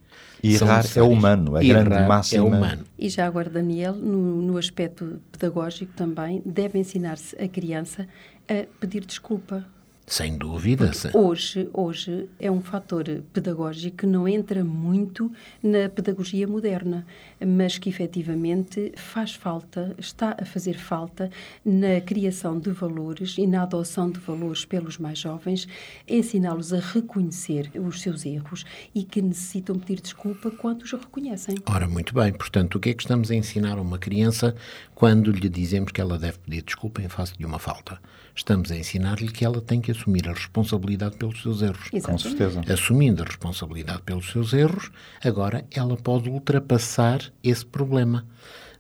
E 0.44 0.56
errar 0.56 0.86
é 0.96 1.02
humano, 1.02 1.56
a 1.56 1.64
grande 1.64 1.94
é 1.94 2.08
máxima. 2.08 2.44
É 2.44 2.48
humano. 2.48 2.84
E 3.00 3.10
já 3.10 3.26
agora, 3.26 3.50
Daniel, 3.50 3.94
no, 3.94 4.42
no 4.42 4.58
aspecto 4.58 5.20
pedagógico 5.32 5.92
também, 5.94 6.42
deve 6.46 6.78
ensinar-se 6.78 7.36
a 7.42 7.48
criança 7.48 8.08
a 8.48 8.66
pedir 8.80 9.06
desculpa 9.06 9.66
sem 10.08 10.38
dúvida. 10.38 10.92
Hoje, 11.14 11.68
hoje 11.74 12.30
é 12.40 12.52
um 12.52 12.62
fator 12.62 13.06
pedagógico 13.34 13.98
que 13.98 14.06
não 14.06 14.28
entra 14.28 14.64
muito 14.64 15.32
na 15.64 15.90
pedagogia 15.90 16.48
moderna, 16.48 17.06
mas 17.46 17.78
que 17.78 17.90
efetivamente 17.90 18.94
faz 18.96 19.34
falta, 19.34 19.96
está 19.98 20.36
a 20.40 20.46
fazer 20.46 20.78
falta 20.78 21.32
na 21.64 22.00
criação 22.02 22.60
de 22.60 22.70
valores 22.70 23.36
e 23.38 23.48
na 23.48 23.64
adoção 23.64 24.12
de 24.12 24.20
valores 24.20 24.64
pelos 24.64 25.00
mais 25.00 25.18
jovens, 25.18 25.68
ensiná-los 26.08 26.72
a 26.72 26.80
reconhecer 26.80 27.72
os 27.76 28.02
seus 28.02 28.26
erros 28.26 28.64
e 28.94 29.04
que 29.04 29.22
necessitam 29.22 29.80
pedir 29.80 30.02
desculpa 30.02 30.52
quando 30.52 30.84
os 30.84 30.92
reconhecem. 30.92 31.56
Ora, 31.66 31.88
muito 31.88 32.14
bem. 32.14 32.32
Portanto, 32.32 32.76
o 32.76 32.80
que 32.80 32.90
é 32.90 32.94
que 32.94 33.02
estamos 33.02 33.32
a 33.32 33.36
ensinar 33.36 33.78
a 33.78 33.82
uma 33.82 33.98
criança 33.98 34.56
quando 34.96 35.30
lhe 35.30 35.50
dizemos 35.50 35.92
que 35.92 36.00
ela 36.00 36.18
deve 36.18 36.40
pedir 36.40 36.64
desculpa 36.64 37.02
em 37.02 37.10
face 37.10 37.38
de 37.38 37.46
uma 37.46 37.60
falta? 37.60 38.00
Estamos 38.34 38.72
a 38.72 38.78
ensinar-lhe 38.78 39.28
que 39.28 39.44
ela 39.44 39.62
tem 39.62 39.82
que 39.82 39.92
assumir 39.92 40.28
a 40.30 40.34
responsabilidade 40.34 41.18
pelos 41.18 41.42
seus 41.42 41.62
erros. 41.62 41.90
Exatamente. 41.94 42.24
Com 42.24 42.30
certeza. 42.30 42.62
Assumindo 42.74 43.22
a 43.22 43.26
responsabilidade 43.26 44.02
pelos 44.04 44.32
seus 44.32 44.54
erros, 44.54 44.90
agora 45.24 45.66
ela 45.70 45.98
pode 45.98 46.30
ultrapassar 46.30 47.20
esse 47.44 47.66
problema. 47.66 48.26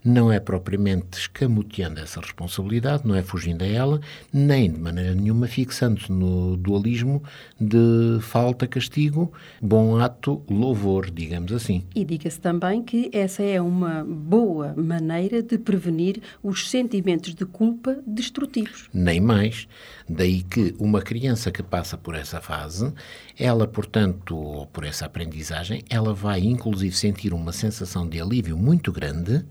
Não 0.06 0.32
é 0.32 0.40
propriamente 0.40 1.18
escamoteando 1.18 2.00
essa 2.00 2.22
responsabilidade, 2.22 3.08
não 3.08 3.16
é 3.16 3.24
fugindo 3.24 3.64
a 3.64 3.68
ela, 3.68 4.00
nem 4.32 4.72
de 4.72 4.80
maneira 4.80 5.16
nenhuma 5.16 5.48
fixando-se 5.48 6.12
no 6.12 6.56
dualismo 6.56 7.24
de 7.60 8.20
falta, 8.22 8.68
castigo, 8.68 9.34
bom 9.60 9.98
ato, 9.98 10.44
louvor, 10.48 11.10
digamos 11.10 11.52
assim. 11.52 11.84
E 11.96 12.06
diga-se 12.06 12.40
também 12.40 12.84
que 12.84 13.10
essa 13.12 13.42
é 13.42 13.60
uma 13.60 14.04
boa 14.04 14.76
maneira 14.78 15.42
de 15.42 15.58
prevenir 15.58 16.22
os 16.44 16.70
sentimentos 16.70 17.34
de 17.34 17.46
culpa 17.46 17.98
destrutivos. 18.06 18.88
Nem 18.94 19.20
mais. 19.20 19.68
Daí 20.08 20.44
que 20.44 20.76
uma 20.78 21.02
criança 21.02 21.52
que 21.52 21.64
passa 21.64 21.98
por 21.98 22.14
essa 22.14 22.40
fase, 22.40 22.94
ela, 23.38 23.68
portanto, 23.68 24.68
por 24.72 24.86
essa 24.86 25.06
aprendizagem, 25.06 25.84
ela 25.89 26.13
vai 26.13 26.39
inclusive 26.42 26.96
sentir 26.96 27.34
uma 27.34 27.51
sensação 27.51 28.08
de 28.08 28.20
alívio 28.22 28.58
muito 28.58 28.92
grande, 28.92 29.46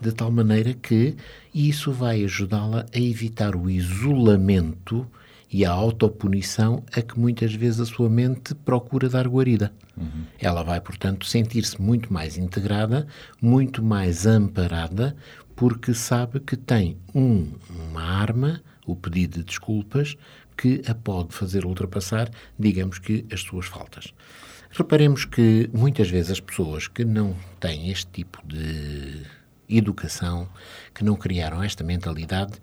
de 0.00 0.12
tal 0.12 0.30
maneira 0.30 0.74
que 0.74 1.16
isso 1.54 1.92
vai 1.92 2.24
ajudá-la 2.24 2.86
a 2.92 2.98
evitar 2.98 3.54
o 3.54 3.70
isolamento 3.70 5.06
e 5.50 5.64
a 5.64 5.70
autopunição 5.70 6.82
a 6.92 7.00
que 7.00 7.18
muitas 7.18 7.54
vezes 7.54 7.80
a 7.80 7.86
sua 7.86 8.08
mente 8.08 8.54
procura 8.54 9.08
dar 9.08 9.26
guarida. 9.26 9.72
Uhum. 9.96 10.24
Ela 10.38 10.62
vai, 10.62 10.80
portanto, 10.80 11.24
sentir-se 11.26 11.80
muito 11.80 12.12
mais 12.12 12.36
integrada, 12.36 13.06
muito 13.40 13.82
mais 13.82 14.26
amparada, 14.26 15.16
porque 15.56 15.94
sabe 15.94 16.38
que 16.40 16.56
tem 16.56 16.98
um, 17.14 17.48
uma 17.68 18.02
arma, 18.02 18.60
o 18.86 18.94
pedido 18.94 19.38
de 19.38 19.44
desculpas, 19.44 20.16
que 20.58 20.82
a 20.88 20.94
pode 20.94 21.32
fazer 21.32 21.64
ultrapassar, 21.64 22.28
digamos 22.58 22.98
que, 22.98 23.24
as 23.32 23.40
suas 23.40 23.66
faltas. 23.66 24.12
Reparemos 24.70 25.24
que 25.24 25.70
muitas 25.72 26.10
vezes 26.10 26.32
as 26.32 26.40
pessoas 26.40 26.88
que 26.88 27.04
não 27.04 27.36
têm 27.60 27.90
este 27.90 28.08
tipo 28.10 28.42
de 28.44 29.22
educação, 29.68 30.48
que 30.94 31.04
não 31.04 31.14
criaram 31.14 31.62
esta 31.62 31.84
mentalidade, 31.84 32.54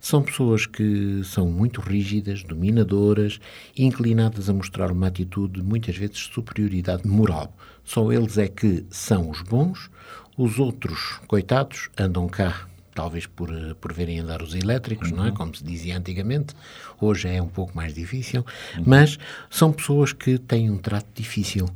são 0.00 0.22
pessoas 0.22 0.66
que 0.66 1.22
são 1.24 1.46
muito 1.46 1.80
rígidas, 1.80 2.42
dominadoras, 2.42 3.38
inclinadas 3.76 4.48
a 4.48 4.52
mostrar 4.52 4.90
uma 4.90 5.06
atitude 5.06 5.62
muitas 5.62 5.96
vezes 5.96 6.16
de 6.16 6.34
superioridade 6.34 7.06
moral. 7.06 7.56
Só 7.84 8.10
eles 8.12 8.36
é 8.36 8.48
que 8.48 8.84
são 8.90 9.30
os 9.30 9.42
bons, 9.42 9.90
os 10.36 10.58
outros, 10.58 11.20
coitados, 11.28 11.88
andam 11.96 12.26
cá 12.28 12.66
talvez 12.94 13.26
por, 13.26 13.50
por 13.80 13.92
verem 13.92 14.20
andar 14.20 14.42
os 14.42 14.54
elétricos, 14.54 15.10
uhum. 15.10 15.16
não 15.16 15.26
é? 15.26 15.32
Como 15.32 15.54
se 15.54 15.64
dizia 15.64 15.96
antigamente. 15.98 16.54
Hoje 17.00 17.28
é 17.28 17.42
um 17.42 17.48
pouco 17.48 17.76
mais 17.76 17.94
difícil, 17.94 18.44
uhum. 18.76 18.84
mas 18.86 19.18
são 19.50 19.72
pessoas 19.72 20.12
que 20.12 20.38
têm 20.38 20.70
um 20.70 20.78
trato 20.78 21.08
difícil, 21.14 21.68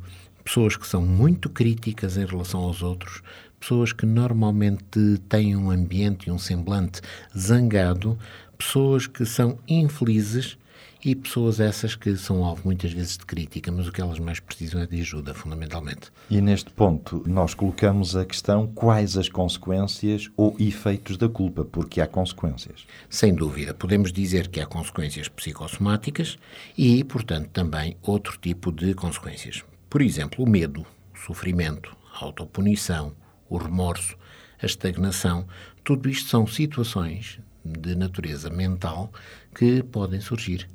pessoas 0.43 0.75
que 0.75 0.87
são 0.87 1.01
muito 1.01 1.49
críticas 1.49 2.17
em 2.17 2.25
relação 2.25 2.61
aos 2.61 2.81
outros, 2.81 3.21
pessoas 3.59 3.91
que 3.91 4.05
normalmente 4.05 5.19
têm 5.27 5.55
um 5.55 5.69
ambiente 5.69 6.27
e 6.27 6.31
um 6.31 6.39
semblante 6.39 7.01
zangado, 7.37 8.17
pessoas 8.57 9.07
que 9.07 9.25
são 9.25 9.57
infelizes 9.67 10.57
e 11.03 11.15
pessoas 11.15 11.59
essas 11.59 11.95
que 11.95 12.15
são 12.17 12.43
alvo 12.43 12.63
muitas 12.65 12.91
vezes 12.91 13.17
de 13.17 13.25
crítica, 13.25 13.71
mas 13.71 13.87
o 13.87 13.91
que 13.91 14.01
elas 14.01 14.19
mais 14.19 14.39
precisam 14.39 14.81
é 14.81 14.85
de 14.85 14.99
ajuda, 14.99 15.33
fundamentalmente. 15.33 16.11
E 16.29 16.41
neste 16.41 16.71
ponto 16.71 17.23
nós 17.25 17.53
colocamos 17.53 18.15
a 18.15 18.25
questão 18.25 18.67
quais 18.67 19.17
as 19.17 19.29
consequências 19.29 20.29
ou 20.35 20.55
efeitos 20.59 21.17
da 21.17 21.29
culpa, 21.29 21.63
porque 21.63 22.01
há 22.01 22.07
consequências. 22.07 22.85
Sem 23.09 23.33
dúvida, 23.33 23.73
podemos 23.73 24.11
dizer 24.11 24.47
que 24.49 24.59
há 24.59 24.65
consequências 24.65 25.27
psicossomáticas 25.27 26.37
e, 26.77 27.03
portanto, 27.03 27.49
também 27.49 27.95
outro 28.01 28.37
tipo 28.37 28.71
de 28.71 28.93
consequências. 28.93 29.63
Por 29.89 30.01
exemplo, 30.01 30.43
o 30.43 30.49
medo, 30.49 30.85
o 31.13 31.17
sofrimento, 31.17 31.95
a 32.13 32.25
autopunição, 32.25 33.13
o 33.49 33.57
remorso, 33.57 34.15
a 34.61 34.65
estagnação, 34.65 35.47
tudo 35.83 36.09
isto 36.09 36.29
são 36.29 36.45
situações 36.45 37.39
de 37.63 37.95
natureza 37.95 38.49
mental 38.49 39.11
que 39.55 39.81
podem 39.83 40.19
surgir. 40.19 40.67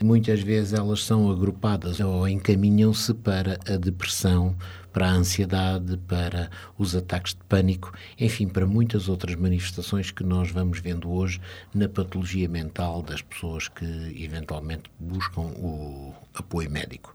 Muitas 0.00 0.40
vezes 0.40 0.72
elas 0.72 1.02
são 1.02 1.30
agrupadas 1.30 1.98
ou 1.98 2.28
encaminham-se 2.28 3.12
para 3.14 3.58
a 3.68 3.76
depressão, 3.76 4.56
para 4.92 5.08
a 5.08 5.12
ansiedade, 5.12 5.96
para 6.06 6.50
os 6.76 6.94
ataques 6.94 7.34
de 7.34 7.40
pânico, 7.48 7.92
enfim, 8.18 8.46
para 8.48 8.66
muitas 8.66 9.08
outras 9.08 9.34
manifestações 9.34 10.10
que 10.10 10.22
nós 10.22 10.50
vamos 10.50 10.78
vendo 10.78 11.10
hoje 11.10 11.40
na 11.74 11.88
patologia 11.88 12.48
mental 12.48 13.02
das 13.02 13.22
pessoas 13.22 13.68
que 13.68 13.84
eventualmente 14.22 14.84
buscam 14.98 15.42
o 15.42 16.14
apoio 16.34 16.70
médico. 16.70 17.14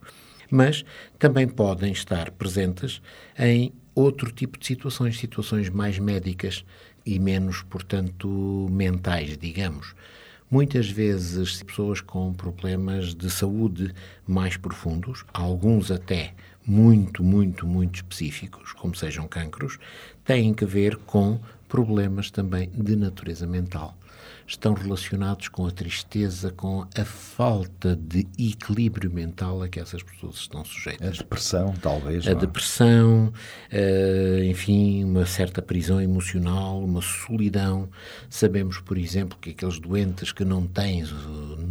Mas 0.52 0.86
também 1.18 1.48
podem 1.48 1.92
estar 1.92 2.32
presentes 2.32 3.02
em 3.40 3.74
outro 3.96 4.32
tipo 4.32 4.58
de 4.58 4.66
situações, 4.66 5.18
situações 5.18 5.70
mais 5.70 5.98
médicas 6.00 6.66
e 7.06 7.20
menos, 7.20 7.62
portanto, 7.64 8.68
mentais, 8.70 9.38
digamos. 9.38 9.96
Muitas 10.54 10.88
vezes, 10.88 11.64
pessoas 11.64 12.00
com 12.00 12.32
problemas 12.32 13.16
de 13.16 13.28
saúde 13.32 13.92
mais 14.28 14.56
profundos, 14.56 15.26
alguns 15.34 15.90
até 15.90 16.36
muito, 16.64 17.24
muito, 17.24 17.66
muito 17.66 17.96
específicos, 17.96 18.72
como 18.72 18.96
sejam 18.96 19.28
cancros, 19.28 19.80
têm 20.24 20.54
que 20.54 20.64
ver 20.64 20.96
com 21.08 21.40
problemas 21.68 22.30
também 22.30 22.70
de 22.72 22.96
natureza 22.96 23.48
mental 23.48 23.98
estão 24.46 24.74
relacionados 24.74 25.48
com 25.48 25.66
a 25.66 25.72
tristeza, 25.72 26.52
com 26.52 26.86
a 26.96 27.06
falta 27.06 27.96
de 27.96 28.28
equilíbrio 28.38 29.12
mental 29.12 29.62
a 29.62 29.68
que 29.68 29.80
essas 29.80 30.04
pessoas 30.04 30.36
estão 30.36 30.64
sujeitas. 30.64 31.08
A 31.08 31.12
depressão, 31.12 31.74
talvez. 31.82 32.28
A? 32.28 32.32
É? 32.32 32.36
depressão, 32.36 33.34
uh, 33.72 34.44
enfim, 34.44 35.04
uma 35.04 35.26
certa 35.26 35.62
prisão 35.62 36.02
emocional, 36.02 36.84
uma 36.84 37.02
solidão. 37.02 37.90
Sabemos, 38.30 38.80
por 38.80 38.98
exemplo, 38.98 39.38
que 39.40 39.52
aqueles 39.52 39.80
doentes 39.80 40.32
que 40.32 40.44
não 40.44 40.68
têm 40.68 41.04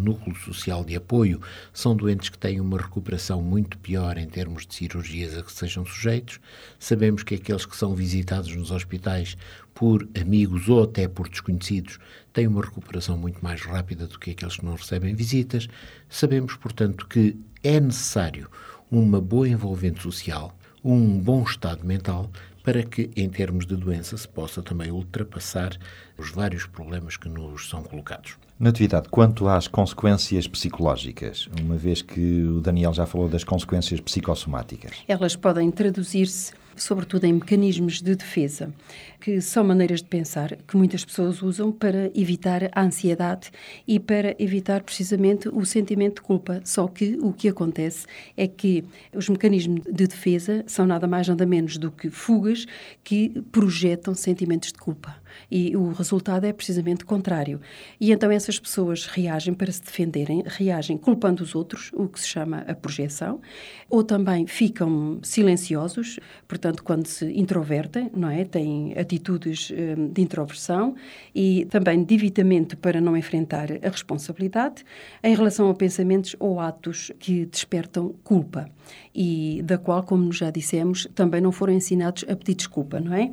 núcleo 0.02 0.34
social 0.36 0.84
de 0.84 0.96
apoio 0.96 1.40
são 1.72 1.94
doentes 1.94 2.28
que 2.28 2.38
têm 2.38 2.60
uma 2.60 2.78
recuperação 2.78 3.40
muito 3.40 3.78
pior 3.78 4.18
em 4.18 4.26
termos 4.26 4.66
de 4.66 4.74
cirurgias 4.74 5.36
a 5.36 5.42
que 5.42 5.52
sejam 5.52 5.84
sujeitos. 5.84 6.40
Sabemos 6.78 7.22
que 7.22 7.34
aqueles 7.36 7.64
que 7.64 7.76
são 7.76 7.94
visitados 7.94 8.54
nos 8.54 8.70
hospitais 8.70 9.36
por 9.74 10.08
amigos 10.20 10.68
ou 10.68 10.84
até 10.84 11.08
por 11.08 11.28
desconhecidos 11.28 11.98
têm 12.32 12.46
uma 12.46 12.62
recuperação 12.62 13.16
muito 13.16 13.42
mais 13.42 13.62
rápida 13.62 14.06
do 14.06 14.18
que 14.18 14.30
aqueles 14.30 14.56
que 14.56 14.64
não 14.64 14.74
recebem 14.74 15.14
visitas. 15.14 15.68
Sabemos, 16.08 16.56
portanto, 16.56 17.06
que 17.06 17.36
é 17.62 17.80
necessário 17.80 18.48
uma 18.90 19.20
boa 19.20 19.48
envolvente 19.48 20.02
social, 20.02 20.56
um 20.84 21.18
bom 21.18 21.42
estado 21.42 21.86
mental 21.86 22.30
para 22.62 22.82
que, 22.82 23.10
em 23.16 23.28
termos 23.28 23.66
de 23.66 23.76
doença, 23.76 24.16
se 24.16 24.28
possa 24.28 24.62
também 24.62 24.90
ultrapassar 24.90 25.76
os 26.16 26.30
vários 26.30 26.64
problemas 26.66 27.16
que 27.16 27.28
nos 27.28 27.68
são 27.68 27.82
colocados. 27.82 28.36
Natividade, 28.58 29.08
quanto 29.08 29.48
às 29.48 29.66
consequências 29.66 30.46
psicológicas, 30.46 31.48
uma 31.60 31.76
vez 31.76 32.00
que 32.00 32.44
o 32.44 32.60
Daniel 32.60 32.94
já 32.94 33.04
falou 33.04 33.28
das 33.28 33.42
consequências 33.42 34.00
psicossomáticas. 34.00 34.92
Elas 35.08 35.34
podem 35.34 35.68
traduzir-se 35.72 36.52
sobretudo 36.82 37.24
em 37.24 37.32
mecanismos 37.32 38.02
de 38.02 38.14
defesa, 38.14 38.72
que 39.20 39.40
são 39.40 39.62
maneiras 39.62 40.00
de 40.00 40.08
pensar 40.08 40.56
que 40.66 40.76
muitas 40.76 41.04
pessoas 41.04 41.42
usam 41.42 41.70
para 41.70 42.10
evitar 42.14 42.68
a 42.72 42.82
ansiedade 42.82 43.50
e 43.86 44.00
para 44.00 44.34
evitar 44.38 44.82
precisamente 44.82 45.48
o 45.48 45.64
sentimento 45.64 46.16
de 46.16 46.22
culpa. 46.22 46.60
Só 46.64 46.88
que 46.88 47.16
o 47.20 47.32
que 47.32 47.48
acontece 47.48 48.06
é 48.36 48.48
que 48.48 48.84
os 49.14 49.28
mecanismos 49.28 49.82
de 49.84 50.06
defesa 50.06 50.64
são 50.66 50.84
nada 50.84 51.06
mais 51.06 51.28
nada 51.28 51.46
menos 51.46 51.78
do 51.78 51.90
que 51.90 52.10
fugas 52.10 52.66
que 53.04 53.30
projetam 53.52 54.14
sentimentos 54.14 54.72
de 54.72 54.78
culpa. 54.78 55.21
E 55.50 55.76
o 55.76 55.92
resultado 55.92 56.44
é 56.44 56.52
precisamente 56.52 57.04
contrário. 57.04 57.60
E 58.00 58.12
então 58.12 58.30
essas 58.30 58.58
pessoas 58.58 59.06
reagem 59.06 59.54
para 59.54 59.70
se 59.70 59.82
defenderem, 59.82 60.42
reagem 60.46 60.96
culpando 60.96 61.42
os 61.42 61.54
outros, 61.54 61.90
o 61.92 62.08
que 62.08 62.20
se 62.20 62.28
chama 62.28 62.64
a 62.66 62.74
projeção, 62.74 63.40
ou 63.88 64.02
também 64.02 64.46
ficam 64.46 65.18
silenciosos, 65.22 66.18
portanto, 66.48 66.82
quando 66.82 67.06
se 67.06 67.26
introvertem, 67.38 68.10
não 68.14 68.28
é? 68.28 68.44
Têm 68.44 68.94
atitudes 68.98 69.70
hum, 69.70 70.08
de 70.12 70.22
introversão 70.22 70.94
e 71.34 71.66
também 71.66 72.02
de 72.02 72.14
evitamento 72.14 72.76
para 72.76 73.00
não 73.00 73.16
enfrentar 73.16 73.68
a 73.70 73.88
responsabilidade 73.88 74.84
em 75.22 75.34
relação 75.34 75.68
a 75.70 75.74
pensamentos 75.74 76.36
ou 76.38 76.60
atos 76.60 77.12
que 77.18 77.46
despertam 77.46 78.14
culpa 78.24 78.68
e 79.14 79.60
da 79.64 79.78
qual, 79.78 80.02
como 80.02 80.32
já 80.32 80.50
dissemos, 80.50 81.06
também 81.14 81.40
não 81.40 81.52
foram 81.52 81.72
ensinados 81.72 82.24
a 82.28 82.34
pedir 82.34 82.54
desculpa, 82.54 83.00
não 83.00 83.14
é? 83.14 83.30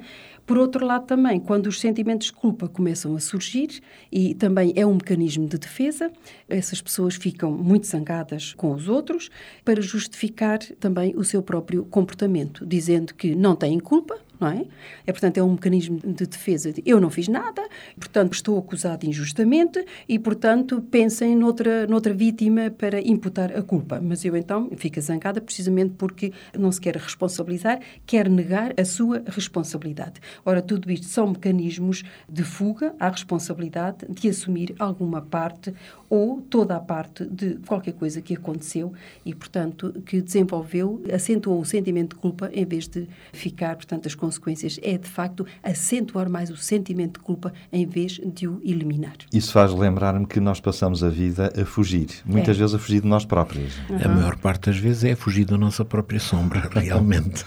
Por 0.49 0.57
outro 0.57 0.83
lado, 0.83 1.05
também, 1.05 1.39
quando 1.39 1.67
os 1.67 1.79
sentimentos 1.79 2.25
de 2.25 2.33
culpa 2.33 2.67
começam 2.67 3.15
a 3.15 3.19
surgir, 3.19 3.83
e 4.11 4.33
também 4.33 4.73
é 4.75 4.83
um 4.83 4.95
mecanismo 4.95 5.47
de 5.47 5.59
defesa, 5.59 6.11
essas 6.49 6.81
pessoas 6.81 7.13
ficam 7.13 7.51
muito 7.51 7.85
zangadas 7.85 8.55
com 8.55 8.71
os 8.73 8.89
outros 8.89 9.29
para 9.63 9.79
justificar 9.79 10.57
também 10.79 11.13
o 11.15 11.23
seu 11.23 11.43
próprio 11.43 11.85
comportamento, 11.85 12.65
dizendo 12.65 13.13
que 13.13 13.35
não 13.35 13.55
têm 13.55 13.79
culpa, 13.79 14.19
não 14.39 14.47
é? 14.47 14.65
É, 15.05 15.11
portanto, 15.11 15.37
é 15.37 15.43
um 15.43 15.51
mecanismo 15.51 15.99
de 15.99 16.25
defesa. 16.25 16.71
De, 16.71 16.81
eu 16.85 16.99
não 16.99 17.09
fiz 17.09 17.27
nada, 17.27 17.67
portanto, 17.95 18.33
estou 18.33 18.57
acusado 18.57 19.05
injustamente 19.05 19.83
e, 20.07 20.17
portanto, 20.17 20.81
pensem 20.89 21.35
noutra, 21.35 21.85
noutra 21.87 22.13
vítima 22.13 22.69
para 22.69 23.01
imputar 23.01 23.55
a 23.55 23.61
culpa. 23.61 23.99
Mas 24.01 24.23
eu, 24.23 24.35
então, 24.35 24.69
fico 24.77 24.99
zangada 25.01 25.41
precisamente 25.41 25.95
porque 25.97 26.31
não 26.57 26.71
se 26.71 26.79
quer 26.79 26.95
responsabilizar, 26.95 27.79
quer 28.05 28.29
negar 28.29 28.73
a 28.79 28.85
sua 28.85 29.23
responsabilidade. 29.25 30.19
Ora, 30.45 30.61
tudo 30.61 30.91
isto 30.91 31.07
são 31.07 31.27
mecanismos 31.27 32.03
de 32.27 32.43
fuga 32.43 32.95
à 32.99 33.09
responsabilidade 33.09 34.05
de 34.09 34.29
assumir 34.29 34.75
alguma 34.79 35.21
parte 35.21 35.73
ou 36.09 36.41
toda 36.41 36.75
a 36.75 36.79
parte 36.79 37.25
de 37.25 37.55
qualquer 37.67 37.93
coisa 37.93 38.21
que 38.21 38.35
aconteceu 38.35 38.91
e, 39.25 39.33
portanto, 39.33 39.93
que 40.05 40.21
desenvolveu, 40.21 41.03
acentuou 41.13 41.59
o 41.61 41.65
sentimento 41.65 42.15
de 42.15 42.21
culpa 42.21 42.49
em 42.53 42.65
vez 42.65 42.87
de 42.87 43.07
ficar, 43.31 43.75
portanto, 43.75 44.07
as 44.07 44.15
consequências 44.15 44.79
é, 44.81 44.97
de 44.97 45.07
facto, 45.07 45.45
acentuar 45.61 46.29
mais 46.29 46.49
o 46.49 46.57
sentimento 46.57 47.19
de 47.19 47.25
culpa 47.25 47.53
em 47.71 47.85
vez 47.85 48.19
de 48.23 48.47
o 48.47 48.59
eliminar. 48.63 49.15
Isso 49.31 49.51
faz 49.51 49.73
lembrar-me 49.73 50.25
que 50.25 50.39
nós 50.39 50.59
passamos 50.59 51.03
a 51.03 51.09
vida 51.09 51.53
a 51.59 51.65
fugir, 51.65 52.07
muitas 52.25 52.55
é. 52.55 52.59
vezes 52.59 52.75
a 52.75 52.79
fugir 52.79 53.01
de 53.01 53.07
nós 53.07 53.25
próprios. 53.25 53.77
Uhum. 53.89 53.97
A 54.03 54.07
maior 54.07 54.37
parte 54.37 54.69
das 54.69 54.77
vezes 54.77 55.03
é 55.03 55.11
a 55.11 55.15
fugir 55.15 55.45
da 55.45 55.57
nossa 55.57 55.85
própria 55.85 56.19
sombra, 56.19 56.69
realmente. 56.73 57.45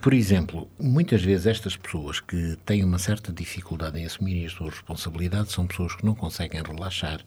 Por 0.00 0.12
exemplo, 0.12 0.68
muitas 0.78 1.22
vezes 1.22 1.46
estas 1.46 1.76
pessoas 1.76 2.20
que 2.20 2.56
têm 2.64 2.84
uma 2.84 2.98
certa 2.98 3.32
dificuldade 3.32 3.98
em 3.98 4.04
assumirem 4.04 4.44
as 4.44 4.52
suas 4.52 4.74
responsabilidades 4.74 5.52
são 5.52 5.66
pessoas 5.66 5.94
que 5.94 6.04
não 6.04 6.14
conseguem 6.14 6.62
relaxar, 6.62 7.20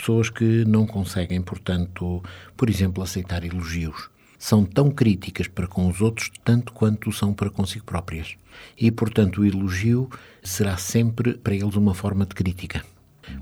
pessoas 0.00 0.30
que 0.30 0.64
não 0.64 0.86
conseguem, 0.86 1.42
portanto, 1.42 2.22
por 2.56 2.70
exemplo, 2.70 3.02
aceitar 3.02 3.44
elogios. 3.44 4.08
São 4.38 4.64
tão 4.64 4.90
críticas 4.90 5.46
para 5.46 5.66
com 5.66 5.86
os 5.86 6.00
outros 6.00 6.30
tanto 6.42 6.72
quanto 6.72 7.12
são 7.12 7.34
para 7.34 7.50
consigo 7.50 7.84
próprias. 7.84 8.36
E, 8.78 8.90
portanto, 8.90 9.42
o 9.42 9.46
elogio 9.46 10.08
será 10.42 10.78
sempre 10.78 11.34
para 11.34 11.54
eles 11.54 11.76
uma 11.76 11.94
forma 11.94 12.24
de 12.24 12.34
crítica 12.34 12.82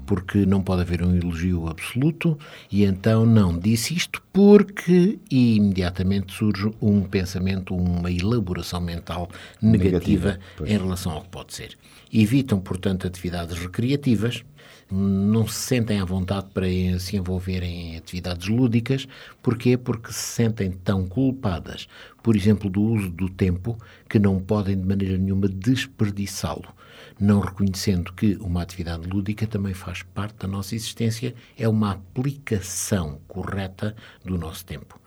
porque 0.06 0.44
não 0.44 0.62
pode 0.62 0.82
haver 0.82 1.02
um 1.02 1.14
elogio 1.14 1.68
absoluto, 1.68 2.38
e 2.70 2.84
então 2.84 3.24
não 3.24 3.58
disse 3.58 3.94
isto 3.94 4.22
porque 4.32 5.18
e 5.30 5.56
imediatamente 5.56 6.32
surge 6.34 6.70
um 6.80 7.02
pensamento, 7.02 7.74
uma 7.74 8.10
elaboração 8.10 8.80
mental 8.80 9.30
negativa, 9.60 10.38
negativa 10.38 10.38
em 10.60 10.78
relação 10.78 11.12
ao 11.12 11.22
que 11.22 11.28
pode 11.28 11.54
ser. 11.54 11.76
Evitam, 12.12 12.58
portanto, 12.60 13.06
atividades 13.06 13.58
recreativas, 13.58 14.44
não 14.90 15.46
se 15.46 15.60
sentem 15.60 16.00
à 16.00 16.04
vontade 16.04 16.48
para 16.52 16.66
se 16.98 17.16
envolverem 17.16 17.92
em 17.92 17.96
atividades 17.96 18.48
lúdicas. 18.48 19.06
Porquê? 19.42 19.76
Porque 19.76 20.12
se 20.12 20.20
sentem 20.20 20.70
tão 20.70 21.06
culpadas, 21.06 21.86
por 22.22 22.34
exemplo, 22.34 22.70
do 22.70 22.82
uso 22.82 23.10
do 23.10 23.28
tempo, 23.28 23.76
que 24.08 24.18
não 24.18 24.40
podem 24.40 24.78
de 24.78 24.86
maneira 24.86 25.18
nenhuma 25.18 25.48
desperdiçá-lo 25.48 26.74
não 27.20 27.40
reconhecendo 27.40 28.12
que 28.12 28.36
uma 28.36 28.62
atividade 28.62 29.08
lúdica 29.08 29.46
também 29.46 29.74
faz 29.74 30.02
parte 30.02 30.36
da 30.36 30.48
nossa 30.48 30.74
existência, 30.74 31.34
é 31.56 31.68
uma 31.68 31.92
aplicação 31.92 33.20
correta 33.26 33.94
do 34.24 34.38
nosso 34.38 34.64
tempo. 34.64 35.00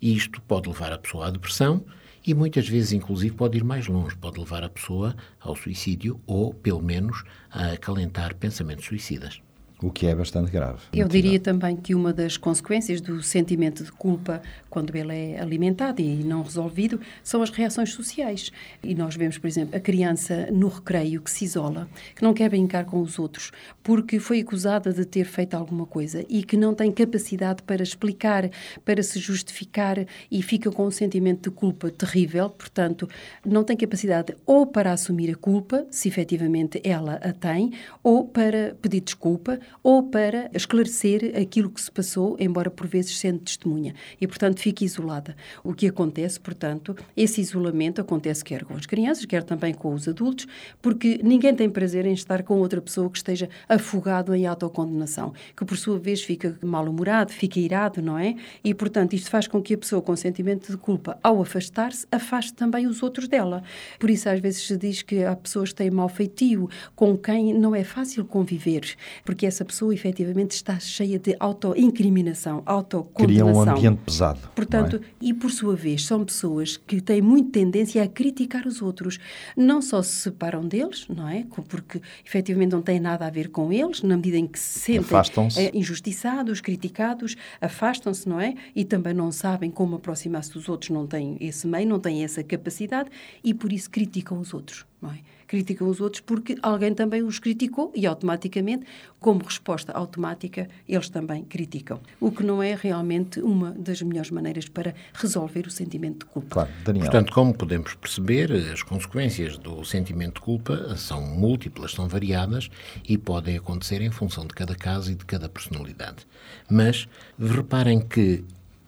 E 0.00 0.14
isto 0.14 0.40
pode 0.42 0.68
levar 0.68 0.92
a 0.92 0.98
pessoa 0.98 1.28
à 1.28 1.30
depressão 1.30 1.84
e 2.26 2.34
muitas 2.34 2.68
vezes, 2.68 2.92
inclusive, 2.92 3.34
pode 3.34 3.58
ir 3.58 3.64
mais 3.64 3.86
longe, 3.86 4.16
pode 4.16 4.38
levar 4.38 4.62
a 4.64 4.68
pessoa 4.68 5.14
ao 5.40 5.54
suicídio 5.54 6.20
ou, 6.26 6.54
pelo 6.54 6.82
menos, 6.82 7.22
a 7.54 7.72
acalentar 7.72 8.34
pensamentos 8.34 8.84
suicidas 8.84 9.40
o 9.84 9.90
que 9.90 10.06
é 10.06 10.14
bastante 10.14 10.50
grave. 10.50 10.78
Eu 10.94 11.06
diria 11.06 11.32
grave. 11.32 11.44
também 11.44 11.76
que 11.76 11.94
uma 11.94 12.10
das 12.10 12.38
consequências 12.38 13.02
do 13.02 13.22
sentimento 13.22 13.84
de 13.84 13.92
culpa, 13.92 14.40
quando 14.70 14.96
ele 14.96 15.14
é 15.14 15.40
alimentado 15.40 16.00
e 16.00 16.24
não 16.24 16.42
resolvido, 16.42 16.98
são 17.22 17.42
as 17.42 17.50
reações 17.50 17.92
sociais. 17.92 18.50
E 18.82 18.94
nós 18.94 19.14
vemos, 19.14 19.36
por 19.36 19.46
exemplo, 19.46 19.76
a 19.76 19.80
criança 19.80 20.48
no 20.50 20.68
recreio 20.68 21.20
que 21.20 21.30
se 21.30 21.44
isola, 21.44 21.86
que 22.16 22.22
não 22.22 22.32
quer 22.32 22.48
brincar 22.48 22.86
com 22.86 22.98
os 23.02 23.18
outros, 23.18 23.52
porque 23.82 24.18
foi 24.18 24.40
acusada 24.40 24.90
de 24.90 25.04
ter 25.04 25.26
feito 25.26 25.54
alguma 25.54 25.84
coisa 25.84 26.24
e 26.30 26.42
que 26.42 26.56
não 26.56 26.74
tem 26.74 26.90
capacidade 26.90 27.62
para 27.62 27.82
explicar, 27.82 28.48
para 28.86 29.02
se 29.02 29.18
justificar 29.18 29.98
e 30.30 30.42
fica 30.42 30.70
com 30.70 30.86
um 30.86 30.90
sentimento 30.90 31.50
de 31.50 31.54
culpa 31.54 31.90
terrível, 31.90 32.48
portanto, 32.48 33.06
não 33.44 33.62
tem 33.62 33.76
capacidade 33.76 34.34
ou 34.46 34.66
para 34.66 34.92
assumir 34.92 35.30
a 35.30 35.36
culpa, 35.36 35.86
se 35.90 36.08
efetivamente 36.08 36.80
ela 36.82 37.16
a 37.16 37.32
tem, 37.32 37.72
ou 38.02 38.26
para 38.26 38.74
pedir 38.80 39.02
desculpa 39.02 39.58
ou 39.82 40.02
para 40.02 40.50
esclarecer 40.54 41.32
aquilo 41.40 41.70
que 41.70 41.80
se 41.80 41.90
passou, 41.90 42.36
embora 42.38 42.70
por 42.70 42.86
vezes 42.86 43.18
sendo 43.18 43.40
testemunha. 43.40 43.94
E, 44.20 44.26
portanto, 44.26 44.60
fica 44.60 44.84
isolada. 44.84 45.36
O 45.62 45.72
que 45.72 45.86
acontece, 45.86 46.40
portanto, 46.40 46.96
esse 47.16 47.40
isolamento 47.40 48.00
acontece 48.00 48.44
quer 48.44 48.64
com 48.64 48.74
as 48.74 48.86
crianças, 48.86 49.24
quer 49.24 49.42
também 49.42 49.74
com 49.74 49.92
os 49.92 50.08
adultos, 50.08 50.46
porque 50.80 51.20
ninguém 51.22 51.54
tem 51.54 51.68
prazer 51.68 52.06
em 52.06 52.12
estar 52.12 52.42
com 52.42 52.58
outra 52.58 52.80
pessoa 52.80 53.10
que 53.10 53.16
esteja 53.16 53.48
afogado 53.68 54.34
em 54.34 54.46
autocondenação, 54.46 55.32
que 55.56 55.64
por 55.64 55.76
sua 55.76 55.98
vez 55.98 56.22
fica 56.22 56.58
mal-humorado, 56.62 57.32
fica 57.32 57.58
irado, 57.58 58.00
não 58.00 58.18
é? 58.18 58.34
E, 58.62 58.74
portanto, 58.74 59.14
isto 59.14 59.30
faz 59.30 59.46
com 59.46 59.62
que 59.62 59.74
a 59.74 59.78
pessoa 59.78 60.02
com 60.02 60.14
sentimento 60.16 60.70
de 60.70 60.76
culpa, 60.76 61.18
ao 61.22 61.40
afastar-se, 61.40 62.06
afaste 62.10 62.54
também 62.54 62.86
os 62.86 63.02
outros 63.02 63.28
dela. 63.28 63.62
Por 63.98 64.10
isso, 64.10 64.28
às 64.28 64.40
vezes 64.40 64.66
se 64.66 64.76
diz 64.76 65.02
que 65.02 65.24
há 65.24 65.34
pessoas 65.34 65.70
que 65.70 65.76
têm 65.76 65.90
mau 65.90 66.08
feitio, 66.08 66.68
com 66.94 67.16
quem 67.16 67.52
não 67.54 67.74
é 67.74 67.84
fácil 67.84 68.24
conviver, 68.24 68.96
porque 69.24 69.46
essa 69.54 69.64
pessoa 69.64 69.94
efetivamente 69.94 70.50
está 70.50 70.80
cheia 70.80 71.16
de 71.16 71.36
auto-incriminação, 71.38 72.62
autocondenação. 72.66 73.24
Cria 73.24 73.46
um 73.46 73.60
ambiente 73.60 74.00
pesado. 74.04 74.40
Portanto, 74.52 74.96
é? 74.96 75.00
e 75.20 75.32
por 75.32 75.52
sua 75.52 75.76
vez, 75.76 76.04
são 76.04 76.24
pessoas 76.24 76.76
que 76.76 77.00
têm 77.00 77.22
muita 77.22 77.52
tendência 77.52 78.02
a 78.02 78.08
criticar 78.08 78.66
os 78.66 78.82
outros. 78.82 79.20
Não 79.56 79.80
só 79.80 80.02
se 80.02 80.10
separam 80.10 80.66
deles, 80.66 81.06
não 81.08 81.28
é? 81.28 81.46
Porque 81.68 82.00
efetivamente 82.26 82.72
não 82.72 82.82
têm 82.82 82.98
nada 82.98 83.26
a 83.26 83.30
ver 83.30 83.48
com 83.48 83.72
eles, 83.72 84.02
na 84.02 84.16
medida 84.16 84.36
em 84.36 84.46
que 84.46 84.58
se 84.58 84.80
sentem 84.80 85.18
eh, 85.56 85.70
injustiçados, 85.72 86.60
criticados, 86.60 87.36
afastam-se, 87.60 88.28
não 88.28 88.40
é? 88.40 88.54
E 88.74 88.84
também 88.84 89.14
não 89.14 89.30
sabem 89.30 89.70
como 89.70 89.96
aproximar-se 89.96 90.52
dos 90.52 90.68
outros, 90.68 90.90
não 90.90 91.06
têm 91.06 91.36
esse 91.40 91.66
meio, 91.68 91.88
não 91.88 92.00
têm 92.00 92.24
essa 92.24 92.42
capacidade 92.42 93.08
e 93.44 93.54
por 93.54 93.72
isso 93.72 93.88
criticam 93.88 94.40
os 94.40 94.52
outros, 94.52 94.84
não 95.00 95.12
é? 95.12 95.18
Criticam 95.46 95.88
os 95.88 96.00
outros 96.00 96.20
porque 96.20 96.56
alguém 96.62 96.94
também 96.94 97.22
os 97.22 97.38
criticou 97.38 97.92
e 97.94 98.06
automaticamente, 98.06 98.86
como 99.18 99.44
resposta 99.44 99.92
automática, 99.92 100.68
eles 100.88 101.08
também 101.08 101.44
criticam. 101.44 102.00
O 102.20 102.30
que 102.30 102.42
não 102.42 102.62
é 102.62 102.74
realmente 102.74 103.40
uma 103.40 103.72
das 103.72 104.02
melhores 104.02 104.30
maneiras 104.30 104.68
para 104.68 104.94
resolver 105.12 105.66
o 105.66 105.70
sentimento 105.70 106.26
de 106.26 106.32
culpa. 106.32 106.48
Claro, 106.50 106.70
Daniel. 106.84 107.04
Portanto, 107.04 107.32
como 107.32 107.54
podemos 107.54 107.94
perceber, 107.94 108.52
as 108.52 108.82
consequências 108.82 109.56
do 109.56 109.84
sentimento 109.84 110.34
de 110.34 110.40
culpa 110.40 110.96
são 110.96 111.22
múltiplas, 111.22 111.92
são 111.92 112.08
variadas 112.08 112.70
e 113.08 113.16
podem 113.16 113.56
acontecer 113.56 114.00
em 114.00 114.10
função 114.10 114.46
de 114.46 114.54
cada 114.54 114.74
caso 114.74 115.12
e 115.12 115.14
de 115.14 115.24
cada 115.24 115.48
personalidade. 115.48 116.26
Mas 116.70 117.08
reparem 117.38 118.00
que 118.00 118.44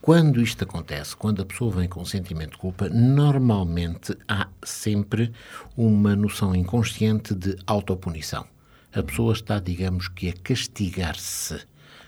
quando 0.07 0.41
isto 0.41 0.63
acontece, 0.63 1.17
quando 1.17 1.43
a 1.43 1.45
pessoa 1.45 1.69
vem 1.73 1.89
com 1.89 2.01
um 2.01 2.05
sentimento 2.05 2.53
de 2.53 2.59
culpa, 2.59 2.89
normalmente 2.89 4.17
há 4.29 4.47
sempre 4.63 5.33
uma 5.77 6.15
noção 6.15 6.55
inconsciente 6.55 7.35
de 7.35 7.57
autopunição. 7.67 8.47
A 8.95 9.03
pessoa 9.03 9.33
está, 9.33 9.59
digamos 9.59 10.07
que, 10.07 10.29
a 10.29 10.33
castigar-se 10.33 11.59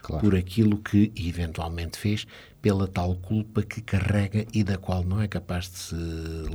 claro. 0.00 0.22
por 0.22 0.36
aquilo 0.36 0.76
que 0.76 1.10
eventualmente 1.16 1.98
fez, 1.98 2.24
pela 2.62 2.86
tal 2.86 3.16
culpa 3.16 3.62
que 3.62 3.80
carrega 3.80 4.46
e 4.54 4.62
da 4.62 4.78
qual 4.78 5.02
não 5.02 5.20
é 5.20 5.26
capaz 5.26 5.68
de 5.68 5.78
se 5.78 5.96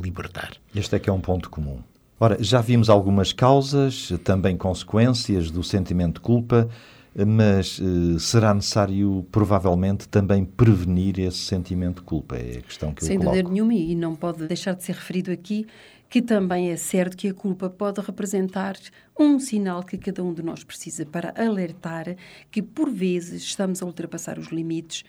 libertar. 0.01 0.53
Este 0.73 0.95
é 0.95 0.99
que 0.99 1.09
é 1.09 1.13
um 1.13 1.19
ponto 1.19 1.49
comum. 1.49 1.83
Ora, 2.21 2.41
já 2.41 2.61
vimos 2.61 2.89
algumas 2.89 3.33
causas, 3.33 4.13
também 4.23 4.55
consequências 4.55 5.51
do 5.51 5.61
sentimento 5.61 6.15
de 6.15 6.21
culpa 6.21 6.69
mas 7.15 7.79
uh, 7.79 8.19
será 8.19 8.53
necessário, 8.53 9.25
provavelmente, 9.31 10.07
também 10.07 10.43
prevenir 10.43 11.19
esse 11.19 11.37
sentimento 11.37 11.97
de 11.97 12.03
culpa. 12.03 12.35
É 12.35 12.57
a 12.57 12.61
questão 12.61 12.93
que 12.93 13.03
Sem 13.03 13.15
eu 13.15 13.19
coloco. 13.19 13.35
Sem 13.35 13.43
dúvida 13.43 13.53
nenhuma, 13.53 13.73
e 13.73 13.95
não 13.95 14.15
pode 14.15 14.47
deixar 14.47 14.73
de 14.73 14.83
ser 14.83 14.93
referido 14.95 15.31
aqui 15.31 15.67
que 16.13 16.21
também 16.21 16.69
é 16.69 16.75
certo 16.75 17.17
que 17.17 17.27
a 17.27 17.33
culpa 17.33 17.71
pode 17.71 17.99
representar 17.99 18.75
um 19.17 19.39
sinal 19.39 19.81
que 19.81 19.97
cada 19.97 20.23
um 20.23 20.31
de 20.31 20.43
nós 20.43 20.63
precisa 20.63 21.07
para 21.07 21.33
alertar 21.35 22.15
que, 22.51 22.61
por 22.61 22.87
vezes, 22.87 23.41
estamos 23.41 23.81
a 23.81 23.85
ultrapassar 23.87 24.37
os 24.37 24.49
limites 24.49 25.03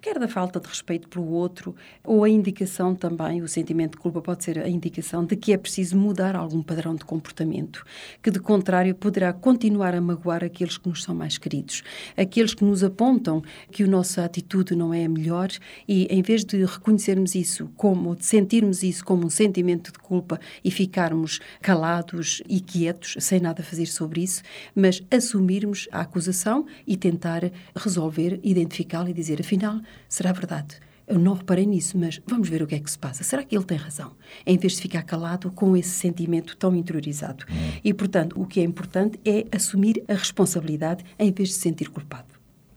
quer 0.00 0.18
da 0.18 0.28
falta 0.28 0.60
de 0.60 0.68
respeito 0.68 1.08
pelo 1.08 1.28
outro, 1.28 1.74
ou 2.04 2.22
a 2.22 2.28
indicação 2.28 2.94
também, 2.94 3.42
o 3.42 3.48
sentimento 3.48 3.92
de 3.92 3.98
culpa 3.98 4.20
pode 4.22 4.44
ser 4.44 4.58
a 4.58 4.68
indicação 4.68 5.24
de 5.24 5.36
que 5.36 5.52
é 5.52 5.58
preciso 5.58 5.96
mudar 5.96 6.36
algum 6.36 6.62
padrão 6.62 6.94
de 6.94 7.04
comportamento, 7.04 7.84
que 8.22 8.30
de 8.30 8.38
contrário 8.38 8.94
poderá 8.94 9.32
continuar 9.32 9.94
a 9.94 10.00
magoar 10.00 10.44
aqueles 10.44 10.78
que 10.78 10.88
nos 10.88 11.02
são 11.02 11.14
mais 11.14 11.36
queridos, 11.36 11.82
aqueles 12.16 12.54
que 12.54 12.64
nos 12.64 12.84
apontam 12.84 13.42
que 13.70 13.82
a 13.82 13.86
nossa 13.86 14.24
atitude 14.24 14.76
não 14.76 14.94
é 14.94 15.04
a 15.04 15.08
melhor 15.08 15.48
e 15.86 16.06
em 16.10 16.22
vez 16.22 16.44
de 16.44 16.64
reconhecermos 16.64 17.34
isso 17.34 17.70
como, 17.76 18.14
de 18.14 18.24
sentirmos 18.24 18.82
isso 18.82 19.04
como 19.04 19.26
um 19.26 19.30
sentimento 19.30 19.92
de 19.92 19.98
culpa 19.98 20.38
e 20.64 20.70
ficarmos 20.70 21.40
calados 21.60 22.42
e 22.48 22.60
quietos, 22.60 23.16
sem 23.18 23.40
nada 23.40 23.62
fazer 23.62 23.86
sobre 23.86 24.22
isso, 24.22 24.42
mas 24.74 25.02
assumirmos 25.10 25.88
a 25.90 26.00
acusação 26.00 26.66
e 26.86 26.96
tentar 26.96 27.50
resolver, 27.74 28.38
identificá-la 28.42 29.10
e 29.10 29.12
dizer, 29.12 29.40
afinal, 29.40 29.80
será 30.08 30.32
verdade. 30.32 30.76
eu 31.06 31.18
não 31.18 31.32
reparei 31.32 31.64
nisso, 31.64 31.96
mas 31.96 32.20
vamos 32.26 32.48
ver 32.50 32.62
o 32.62 32.66
que 32.66 32.74
é 32.74 32.78
que 32.78 32.90
se 32.90 32.98
passa. 32.98 33.24
Será 33.24 33.42
que 33.42 33.56
ele 33.56 33.64
tem 33.64 33.78
razão? 33.78 34.12
Em 34.44 34.58
vez 34.58 34.74
de 34.74 34.82
ficar 34.82 35.02
calado 35.02 35.50
com 35.50 35.74
esse 35.74 35.90
sentimento 35.90 36.54
tão 36.56 36.76
interiorizado. 36.76 37.46
Hum. 37.50 37.78
E, 37.82 37.94
portanto, 37.94 38.38
o 38.38 38.46
que 38.46 38.60
é 38.60 38.62
importante 38.62 39.18
é 39.24 39.46
assumir 39.50 40.04
a 40.06 40.12
responsabilidade 40.12 41.04
em 41.18 41.32
vez 41.32 41.48
de 41.48 41.54
se 41.54 41.62
sentir 41.62 41.88
culpado. 41.88 42.28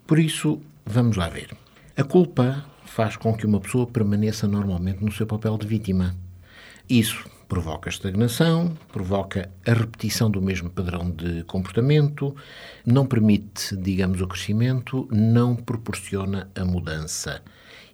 Por 0.08 0.18
isso, 0.18 0.62
vamos 0.86 1.18
lá 1.18 1.28
ver. 1.28 1.56
A 1.98 2.04
culpa 2.04 2.66
faz 2.86 3.18
com 3.18 3.34
que 3.34 3.46
uma 3.46 3.60
pessoa 3.60 3.86
permaneça 3.86 4.48
normalmente 4.48 5.04
no 5.04 5.12
seu 5.12 5.28
papel 5.28 5.58
de 5.58 5.68
vítima. 5.68 6.16
Isso 6.90 7.30
provoca 7.52 7.90
estagnação, 7.90 8.78
provoca 8.94 9.52
a 9.68 9.74
repetição 9.74 10.32
do 10.32 10.42
mesmo 10.42 10.70
padrão 10.70 11.12
de 11.12 11.44
comportamento, 11.44 12.34
não 12.86 13.06
permite, 13.06 13.76
digamos, 13.76 14.22
o 14.22 14.28
crescimento, 14.28 15.06
não 15.12 15.54
proporciona 15.54 16.50
a 16.56 16.64
mudança. 16.64 17.42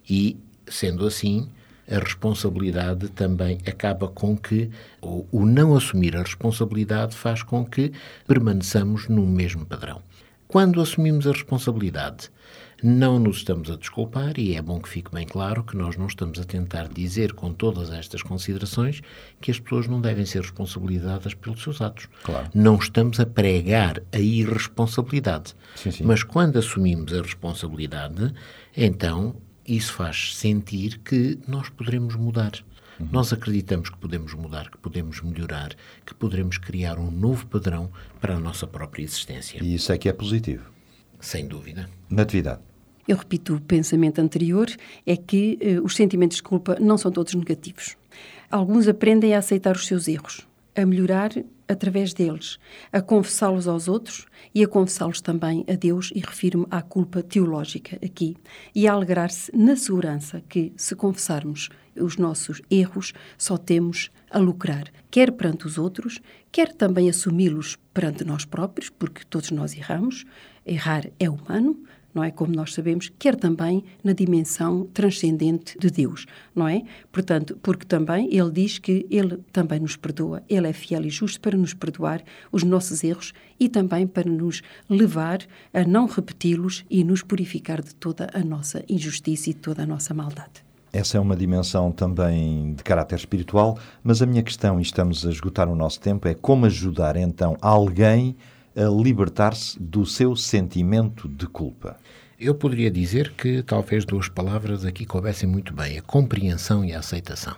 E, 0.08 0.38
sendo 0.68 1.04
assim, 1.04 1.48
a 1.90 1.98
responsabilidade 1.98 3.08
também 3.08 3.58
acaba 3.66 4.06
com 4.06 4.36
que, 4.36 4.70
ou 5.00 5.26
o 5.32 5.44
não 5.44 5.74
assumir 5.74 6.16
a 6.16 6.22
responsabilidade 6.22 7.16
faz 7.16 7.42
com 7.42 7.66
que 7.66 7.90
permaneçamos 8.28 9.08
no 9.08 9.26
mesmo 9.26 9.66
padrão. 9.66 10.00
Quando 10.48 10.80
assumimos 10.80 11.26
a 11.26 11.32
responsabilidade, 11.32 12.30
não 12.82 13.18
nos 13.18 13.36
estamos 13.36 13.70
a 13.70 13.76
desculpar 13.76 14.38
e 14.38 14.56
é 14.56 14.62
bom 14.62 14.80
que 14.80 14.88
fique 14.88 15.12
bem 15.12 15.26
claro 15.26 15.62
que 15.62 15.76
nós 15.76 15.94
não 15.98 16.06
estamos 16.06 16.38
a 16.40 16.44
tentar 16.44 16.88
dizer 16.88 17.34
com 17.34 17.52
todas 17.52 17.90
estas 17.90 18.22
considerações 18.22 19.02
que 19.42 19.50
as 19.50 19.60
pessoas 19.60 19.86
não 19.86 20.00
devem 20.00 20.24
ser 20.24 20.40
responsabilizadas 20.40 21.34
pelos 21.34 21.62
seus 21.62 21.82
atos. 21.82 22.08
Claro. 22.22 22.48
Não 22.54 22.76
estamos 22.76 23.20
a 23.20 23.26
pregar 23.26 24.02
a 24.10 24.18
irresponsabilidade. 24.18 25.54
Sim, 25.76 25.90
sim. 25.90 26.04
Mas 26.04 26.22
quando 26.22 26.58
assumimos 26.58 27.12
a 27.12 27.20
responsabilidade, 27.20 28.32
então 28.74 29.36
isso 29.66 29.92
faz 29.92 30.34
sentir 30.34 30.98
que 31.00 31.38
nós 31.46 31.68
poderemos 31.68 32.16
mudar. 32.16 32.52
Uhum. 32.98 33.08
Nós 33.12 33.32
acreditamos 33.32 33.88
que 33.90 33.98
podemos 33.98 34.34
mudar, 34.34 34.70
que 34.70 34.78
podemos 34.78 35.20
melhorar, 35.20 35.74
que 36.04 36.14
poderemos 36.14 36.58
criar 36.58 36.98
um 36.98 37.10
novo 37.10 37.46
padrão 37.46 37.90
para 38.20 38.34
a 38.34 38.40
nossa 38.40 38.66
própria 38.66 39.02
existência. 39.02 39.62
E 39.62 39.74
isso 39.74 39.92
é 39.92 39.98
que 39.98 40.08
é 40.08 40.12
positivo. 40.12 40.70
Sem 41.20 41.46
dúvida. 41.46 41.88
Natividade. 42.08 42.60
Eu 43.06 43.16
repito 43.16 43.54
o 43.54 43.60
pensamento 43.60 44.20
anterior, 44.20 44.68
é 45.06 45.16
que 45.16 45.58
uh, 45.62 45.84
os 45.84 45.96
sentimentos 45.96 46.36
de 46.36 46.42
culpa 46.42 46.76
não 46.78 46.98
são 46.98 47.10
todos 47.10 47.34
negativos. 47.34 47.96
Alguns 48.50 48.86
aprendem 48.86 49.34
a 49.34 49.38
aceitar 49.38 49.74
os 49.74 49.86
seus 49.86 50.08
erros, 50.08 50.46
a 50.76 50.84
melhorar 50.84 51.30
através 51.68 52.14
deles, 52.14 52.58
a 52.92 53.00
confessá-los 53.00 53.68
aos 53.68 53.88
outros 53.88 54.26
e 54.54 54.64
a 54.64 54.68
confessá-los 54.68 55.20
também 55.20 55.64
a 55.68 55.74
Deus, 55.74 56.10
e 56.14 56.20
refiro-me 56.20 56.66
à 56.70 56.80
culpa 56.80 57.22
teológica 57.22 57.98
aqui, 58.04 58.36
e 58.74 58.88
a 58.88 58.92
alegrar-se 58.92 59.54
na 59.54 59.76
segurança 59.76 60.42
que, 60.48 60.72
se 60.76 60.96
confessarmos 60.96 61.68
os 61.94 62.16
nossos 62.16 62.62
erros, 62.70 63.12
só 63.36 63.56
temos 63.56 64.10
a 64.30 64.38
lucrar, 64.38 64.90
quer 65.10 65.32
perante 65.32 65.66
os 65.66 65.78
outros, 65.78 66.20
quer 66.50 66.72
também 66.72 67.08
assumi-los 67.08 67.76
perante 67.92 68.24
nós 68.24 68.44
próprios, 68.44 68.88
porque 68.88 69.24
todos 69.24 69.50
nós 69.50 69.76
erramos, 69.76 70.24
errar 70.64 71.10
é 71.18 71.28
humano, 71.28 71.82
não 72.18 72.24
é? 72.24 72.32
Como 72.32 72.52
nós 72.52 72.74
sabemos, 72.74 73.12
quer 73.16 73.36
também 73.36 73.84
na 74.02 74.12
dimensão 74.12 74.88
transcendente 74.92 75.78
de 75.78 75.88
Deus, 75.88 76.26
não 76.52 76.66
é? 76.66 76.82
Portanto, 77.12 77.56
porque 77.62 77.86
também 77.86 78.28
ele 78.34 78.50
diz 78.50 78.76
que 78.80 79.06
ele 79.08 79.38
também 79.52 79.78
nos 79.78 79.94
perdoa, 79.94 80.42
ele 80.48 80.66
é 80.66 80.72
fiel 80.72 81.06
e 81.06 81.10
justo 81.10 81.40
para 81.40 81.56
nos 81.56 81.74
perdoar 81.74 82.20
os 82.50 82.64
nossos 82.64 83.04
erros 83.04 83.32
e 83.60 83.68
também 83.68 84.04
para 84.04 84.28
nos 84.28 84.62
levar 84.90 85.38
a 85.72 85.84
não 85.84 86.06
repeti-los 86.06 86.84
e 86.90 87.04
nos 87.04 87.22
purificar 87.22 87.80
de 87.80 87.94
toda 87.94 88.28
a 88.34 88.40
nossa 88.40 88.82
injustiça 88.88 89.50
e 89.50 89.54
de 89.54 89.60
toda 89.60 89.84
a 89.84 89.86
nossa 89.86 90.12
maldade. 90.12 90.66
Essa 90.92 91.18
é 91.18 91.20
uma 91.20 91.36
dimensão 91.36 91.92
também 91.92 92.74
de 92.74 92.82
caráter 92.82 93.14
espiritual, 93.14 93.78
mas 94.02 94.20
a 94.20 94.26
minha 94.26 94.42
questão, 94.42 94.80
e 94.80 94.82
estamos 94.82 95.24
a 95.24 95.30
esgotar 95.30 95.68
o 95.68 95.76
nosso 95.76 96.00
tempo, 96.00 96.26
é 96.26 96.34
como 96.34 96.66
ajudar 96.66 97.16
então 97.16 97.56
alguém 97.60 98.34
a 98.78 98.88
libertar-se 98.88 99.80
do 99.82 100.06
seu 100.06 100.36
sentimento 100.36 101.28
de 101.28 101.46
culpa? 101.48 101.96
Eu 102.40 102.54
poderia 102.54 102.88
dizer 102.88 103.32
que 103.32 103.64
talvez 103.64 104.04
duas 104.04 104.28
palavras 104.28 104.84
aqui 104.84 105.04
coubessem 105.04 105.48
muito 105.48 105.74
bem: 105.74 105.98
a 105.98 106.02
compreensão 106.02 106.84
e 106.84 106.94
a 106.94 107.00
aceitação. 107.00 107.56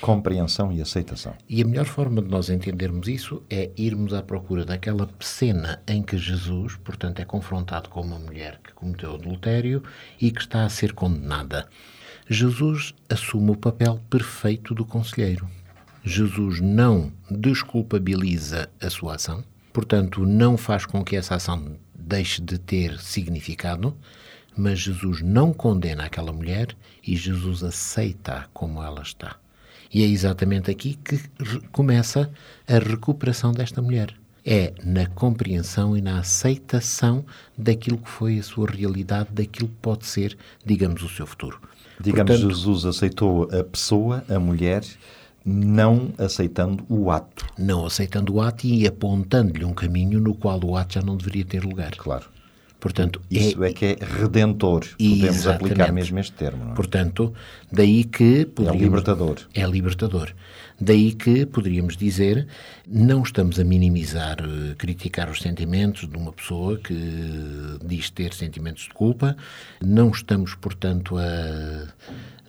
Compreensão 0.00 0.72
e 0.72 0.80
aceitação. 0.80 1.34
E 1.46 1.60
a 1.60 1.66
melhor 1.66 1.84
forma 1.84 2.22
de 2.22 2.30
nós 2.30 2.48
entendermos 2.48 3.08
isso 3.08 3.42
é 3.50 3.70
irmos 3.76 4.14
à 4.14 4.22
procura 4.22 4.64
daquela 4.64 5.06
cena 5.20 5.82
em 5.86 6.02
que 6.02 6.16
Jesus, 6.16 6.76
portanto, 6.76 7.20
é 7.20 7.26
confrontado 7.26 7.90
com 7.90 8.00
uma 8.00 8.18
mulher 8.18 8.58
que 8.64 8.72
cometeu 8.72 9.16
adultério 9.16 9.82
e 10.18 10.30
que 10.30 10.40
está 10.40 10.64
a 10.64 10.70
ser 10.70 10.94
condenada. 10.94 11.68
Jesus 12.26 12.94
assume 13.10 13.50
o 13.50 13.56
papel 13.56 14.00
perfeito 14.08 14.74
do 14.74 14.86
conselheiro. 14.86 15.46
Jesus 16.02 16.58
não 16.58 17.12
desculpabiliza 17.30 18.70
a 18.80 18.88
sua 18.88 19.16
ação, 19.16 19.44
portanto, 19.74 20.24
não 20.24 20.56
faz 20.56 20.86
com 20.86 21.04
que 21.04 21.16
essa 21.16 21.34
ação 21.34 21.76
deixe 21.94 22.40
de 22.42 22.58
ter 22.58 22.98
significado, 22.98 23.96
mas 24.56 24.78
Jesus 24.78 25.22
não 25.22 25.52
condena 25.52 26.04
aquela 26.04 26.32
mulher 26.32 26.68
e 27.06 27.16
Jesus 27.16 27.62
aceita 27.62 28.46
como 28.52 28.82
ela 28.82 29.02
está. 29.02 29.36
E 29.92 30.02
é 30.02 30.06
exatamente 30.06 30.70
aqui 30.70 30.94
que 30.94 31.18
começa 31.70 32.30
a 32.66 32.78
recuperação 32.78 33.52
desta 33.52 33.82
mulher. 33.82 34.14
É 34.44 34.72
na 34.82 35.06
compreensão 35.06 35.96
e 35.96 36.00
na 36.00 36.18
aceitação 36.18 37.24
daquilo 37.56 37.98
que 37.98 38.10
foi 38.10 38.38
a 38.38 38.42
sua 38.42 38.68
realidade, 38.68 39.30
daquilo 39.30 39.68
que 39.68 39.76
pode 39.80 40.06
ser, 40.06 40.36
digamos, 40.64 41.02
o 41.02 41.08
seu 41.08 41.26
futuro. 41.26 41.60
Digamos, 42.00 42.32
Portanto, 42.32 42.50
Jesus 42.50 42.84
aceitou 42.84 43.44
a 43.44 43.62
pessoa, 43.62 44.24
a 44.28 44.40
mulher, 44.40 44.82
não 45.44 46.12
aceitando 46.18 46.84
o 46.88 47.10
ato. 47.10 47.46
Não 47.58 47.84
aceitando 47.84 48.34
o 48.34 48.40
ato 48.40 48.66
e 48.66 48.86
apontando-lhe 48.86 49.64
um 49.64 49.74
caminho 49.74 50.18
no 50.18 50.34
qual 50.34 50.58
o 50.64 50.76
ato 50.76 50.94
já 50.94 51.02
não 51.02 51.16
deveria 51.16 51.44
ter 51.44 51.62
lugar. 51.64 51.92
Claro. 51.96 52.26
Portanto, 52.82 53.22
Isso 53.30 53.62
é, 53.62 53.70
é 53.70 53.72
que 53.72 53.84
é 53.84 53.96
redentor. 54.04 54.84
Podemos 54.98 55.46
aplicar 55.46 55.92
mesmo 55.92 56.18
este 56.18 56.32
termo. 56.32 56.72
É? 56.72 56.74
Portanto, 56.74 57.32
daí 57.70 58.02
que... 58.02 58.48
É 58.58 58.76
libertador. 58.76 59.36
É 59.54 59.64
libertador. 59.64 60.34
Daí 60.80 61.12
que 61.12 61.46
poderíamos 61.46 61.96
dizer, 61.96 62.48
não 62.84 63.22
estamos 63.22 63.60
a 63.60 63.64
minimizar, 63.64 64.38
eh, 64.40 64.74
criticar 64.76 65.30
os 65.30 65.40
sentimentos 65.40 66.08
de 66.08 66.16
uma 66.16 66.32
pessoa 66.32 66.76
que 66.76 66.92
diz 67.84 68.10
ter 68.10 68.34
sentimentos 68.34 68.82
de 68.82 68.94
culpa, 68.94 69.36
não 69.80 70.10
estamos, 70.10 70.56
portanto, 70.56 71.16
a 71.18 71.86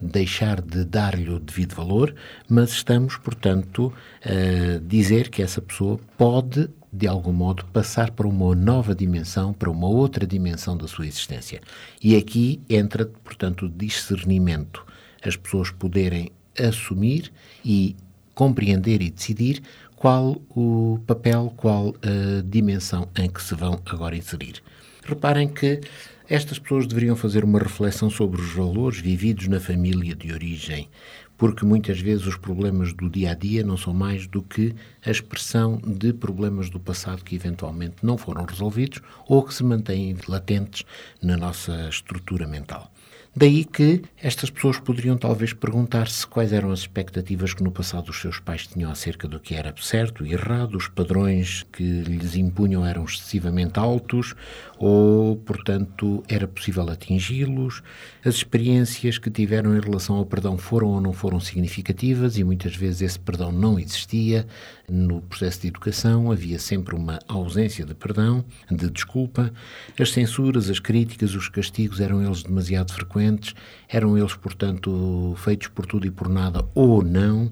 deixar 0.01 0.61
de 0.61 0.83
dar-lhe 0.83 1.29
o 1.29 1.39
devido 1.39 1.75
valor, 1.75 2.15
mas 2.49 2.71
estamos, 2.71 3.17
portanto, 3.17 3.93
a 4.25 4.79
dizer 4.79 5.29
que 5.29 5.43
essa 5.43 5.61
pessoa 5.61 5.99
pode 6.17 6.69
de 6.93 7.07
algum 7.07 7.33
modo, 7.33 7.65
passar 7.73 8.11
para 8.11 8.27
uma 8.27 8.53
nova 8.53 8.93
dimensão, 8.93 9.51
para 9.51 9.71
uma 9.71 9.87
outra 9.87 10.27
dimensão 10.27 10.77
da 10.77 10.87
sua 10.87 11.07
existência. 11.07 11.59
E 12.01 12.15
aqui 12.15 12.61
entra, 12.69 13.07
portanto, 13.23 13.65
o 13.65 13.69
discernimento. 13.69 14.85
As 15.23 15.35
pessoas 15.35 15.71
poderem 15.71 16.31
assumir 16.59 17.33
e 17.65 17.95
compreender 18.35 19.01
e 19.01 19.09
decidir 19.09 19.63
qual 19.95 20.39
o 20.55 20.99
papel, 21.07 21.51
qual 21.57 21.95
a 22.03 22.41
dimensão 22.45 23.07
em 23.17 23.27
que 23.27 23.41
se 23.41 23.55
vão 23.55 23.81
agora 23.85 24.15
inserir. 24.15 24.61
Reparem 25.03 25.47
que 25.47 25.81
estas 26.29 26.59
pessoas 26.59 26.87
deveriam 26.87 27.15
fazer 27.15 27.43
uma 27.43 27.59
reflexão 27.59 28.09
sobre 28.09 28.41
os 28.41 28.53
valores 28.53 28.99
vividos 28.99 29.47
na 29.47 29.59
família 29.59 30.15
de 30.15 30.31
origem, 30.31 30.89
porque 31.37 31.65
muitas 31.65 31.99
vezes 31.99 32.25
os 32.25 32.37
problemas 32.37 32.93
do 32.93 33.09
dia 33.09 33.31
a 33.31 33.33
dia 33.33 33.63
não 33.63 33.77
são 33.77 33.93
mais 33.93 34.27
do 34.27 34.41
que 34.41 34.75
a 35.05 35.11
expressão 35.11 35.81
de 35.85 36.13
problemas 36.13 36.69
do 36.69 36.79
passado 36.79 37.23
que 37.23 37.35
eventualmente 37.35 37.97
não 38.03 38.17
foram 38.17 38.45
resolvidos 38.45 39.01
ou 39.27 39.43
que 39.43 39.53
se 39.53 39.63
mantêm 39.63 40.15
latentes 40.27 40.83
na 41.21 41.35
nossa 41.35 41.89
estrutura 41.89 42.47
mental. 42.47 42.91
Daí 43.35 43.65
que 43.65 44.03
estas 44.21 44.51
pessoas 44.51 44.77
poderiam 44.77 45.17
talvez 45.17 45.53
perguntar-se 45.53 46.25
quais 46.27 46.53
eram 46.53 46.69
as 46.69 46.81
expectativas 46.81 47.51
que 47.51 47.63
no 47.63 47.71
passado 47.71 48.09
os 48.09 48.21
seus 48.21 48.39
pais 48.39 48.67
tinham 48.67 48.91
acerca 48.91 49.27
do 49.27 49.39
que 49.39 49.55
era 49.55 49.73
certo 49.81 50.23
e 50.23 50.33
errado, 50.33 50.75
os 50.75 50.87
padrões 50.87 51.65
que 51.71 51.83
lhes 52.01 52.35
impunham 52.35 52.85
eram 52.85 53.05
excessivamente 53.05 53.79
altos 53.79 54.35
ou, 54.77 55.35
portanto, 55.37 56.23
era 56.29 56.47
possível 56.47 56.87
atingi-los, 56.87 57.81
as 58.23 58.35
experiências 58.35 59.17
que 59.17 59.31
tiveram 59.31 59.75
em 59.75 59.79
relação 59.79 60.17
ao 60.17 60.27
perdão 60.27 60.55
foram 60.55 60.89
ou 60.89 61.01
não 61.01 61.11
foram 61.11 61.39
significativas 61.39 62.37
e 62.37 62.43
muitas 62.43 62.75
vezes 62.75 63.01
esse 63.01 63.19
perdão 63.19 63.51
não 63.51 63.79
existia. 63.79 64.45
No 64.89 65.21
processo 65.21 65.61
de 65.61 65.69
educação 65.69 66.29
havia 66.29 66.59
sempre 66.59 66.93
uma 66.93 67.17
ausência 67.27 67.85
de 67.85 67.93
perdão, 67.93 68.43
de 68.69 68.89
desculpa. 68.89 69.51
As 69.97 70.11
censuras, 70.11 70.69
as 70.69 70.77
críticas, 70.77 71.33
os 71.35 71.47
castigos 71.47 72.01
eram 72.01 72.21
eles 72.21 72.43
demasiado 72.43 72.91
frequentes, 72.91 73.55
eram 73.93 74.17
eles, 74.17 74.33
portanto, 74.33 75.35
feitos 75.37 75.67
por 75.67 75.85
tudo 75.85 76.07
e 76.07 76.11
por 76.11 76.27
nada 76.27 76.65
ou 76.73 77.03
não. 77.03 77.51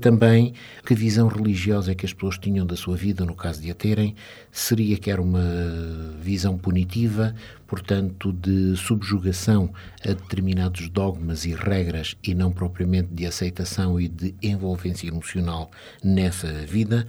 Também, 0.00 0.54
que 0.86 0.94
visão 0.94 1.26
religiosa 1.26 1.90
é 1.90 1.94
que 1.96 2.06
as 2.06 2.12
pessoas 2.12 2.38
tinham 2.38 2.64
da 2.64 2.76
sua 2.76 2.96
vida, 2.96 3.24
no 3.24 3.34
caso 3.34 3.60
de 3.60 3.72
a 3.72 3.74
terem, 3.74 4.14
seria 4.52 4.96
que 4.96 5.10
era 5.10 5.20
uma 5.20 5.42
visão 6.20 6.56
punitiva, 6.56 7.34
portanto, 7.66 8.32
de 8.32 8.76
subjugação 8.76 9.72
a 10.04 10.12
determinados 10.12 10.88
dogmas 10.88 11.44
e 11.44 11.54
regras 11.54 12.16
e 12.22 12.34
não 12.34 12.52
propriamente 12.52 13.08
de 13.12 13.26
aceitação 13.26 14.00
e 14.00 14.06
de 14.06 14.32
envolvência 14.40 15.08
emocional 15.08 15.72
nessa 16.04 16.46
vida. 16.66 17.04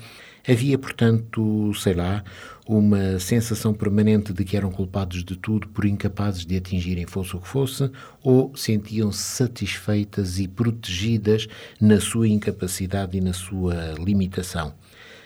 Havia, 0.48 0.78
portanto, 0.78 1.72
sei 1.76 1.94
lá, 1.94 2.24
uma 2.68 3.20
sensação 3.20 3.74
permanente 3.74 4.34
de 4.34 4.44
que 4.44 4.58
eram 4.58 4.72
culpados 4.72 5.24
de 5.24 5.36
tudo 5.36 5.68
por 5.68 5.86
incapazes 5.86 6.46
de 6.46 6.56
atingirem 6.56 7.06
fosse 7.06 7.36
o 7.36 7.40
que 7.40 7.48
fosse, 7.48 7.92
ou 8.24 8.56
sentiam-se 8.56 9.22
satisfeitas 9.22 10.40
e 10.40 10.48
protegidas 10.48 11.48
na 11.80 12.00
sua 12.00 12.28
incapacidade 12.28 13.18
e 13.18 13.22
na 13.22 13.34
sua 13.34 13.94
limitação. 14.00 14.74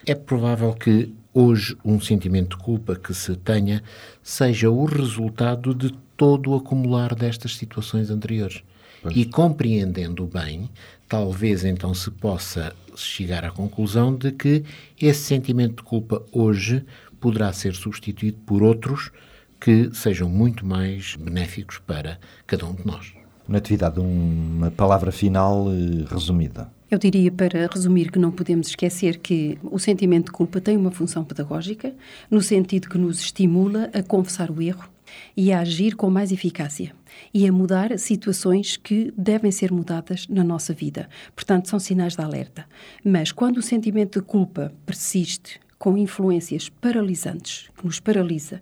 É 0.05 0.13
provável 0.13 0.73
que 0.73 1.13
hoje 1.33 1.77
um 1.83 1.99
sentimento 1.99 2.57
de 2.57 2.63
culpa 2.63 2.95
que 2.95 3.13
se 3.13 3.35
tenha 3.35 3.83
seja 4.21 4.69
o 4.69 4.85
resultado 4.85 5.73
de 5.73 5.91
todo 6.15 6.51
o 6.51 6.55
acumular 6.55 7.13
destas 7.13 7.55
situações 7.55 8.09
anteriores. 8.09 8.63
Pois. 9.01 9.15
E 9.15 9.25
compreendendo 9.25 10.25
bem, 10.25 10.69
talvez 11.07 11.63
então 11.63 11.93
se 11.93 12.09
possa 12.09 12.73
chegar 12.95 13.43
à 13.43 13.51
conclusão 13.51 14.15
de 14.15 14.31
que 14.31 14.63
esse 14.99 15.21
sentimento 15.21 15.77
de 15.77 15.83
culpa 15.83 16.23
hoje 16.31 16.85
poderá 17.19 17.51
ser 17.53 17.73
substituído 17.73 18.37
por 18.45 18.61
outros 18.61 19.11
que 19.59 19.89
sejam 19.93 20.29
muito 20.29 20.65
mais 20.65 21.15
benéficos 21.15 21.79
para 21.79 22.19
cada 22.45 22.65
um 22.65 22.73
de 22.73 22.85
nós. 22.85 23.13
Natividade, 23.47 23.99
uma 23.99 24.71
palavra 24.71 25.11
final 25.11 25.67
eh, 25.69 26.05
resumida. 26.11 26.69
Eu 26.89 26.99
diria, 26.99 27.31
para 27.31 27.67
resumir, 27.67 28.11
que 28.11 28.19
não 28.19 28.31
podemos 28.31 28.67
esquecer 28.67 29.17
que 29.17 29.57
o 29.63 29.79
sentimento 29.79 30.25
de 30.25 30.31
culpa 30.31 30.61
tem 30.61 30.77
uma 30.77 30.91
função 30.91 31.23
pedagógica, 31.23 31.93
no 32.29 32.41
sentido 32.41 32.89
que 32.89 32.97
nos 32.97 33.19
estimula 33.19 33.89
a 33.93 34.03
confessar 34.03 34.51
o 34.51 34.61
erro 34.61 34.87
e 35.35 35.51
a 35.51 35.59
agir 35.61 35.95
com 35.95 36.09
mais 36.09 36.31
eficácia 36.31 36.93
e 37.33 37.47
a 37.47 37.51
mudar 37.51 37.97
situações 37.97 38.77
que 38.77 39.13
devem 39.17 39.51
ser 39.51 39.71
mudadas 39.71 40.27
na 40.27 40.43
nossa 40.43 40.73
vida. 40.73 41.09
Portanto, 41.35 41.69
são 41.69 41.79
sinais 41.79 42.15
de 42.15 42.21
alerta. 42.21 42.65
Mas 43.03 43.31
quando 43.31 43.57
o 43.57 43.61
sentimento 43.61 44.19
de 44.19 44.25
culpa 44.25 44.73
persiste 44.85 45.59
com 45.77 45.97
influências 45.97 46.69
paralisantes, 46.69 47.69
que 47.77 47.85
nos 47.85 47.99
paralisa, 47.99 48.61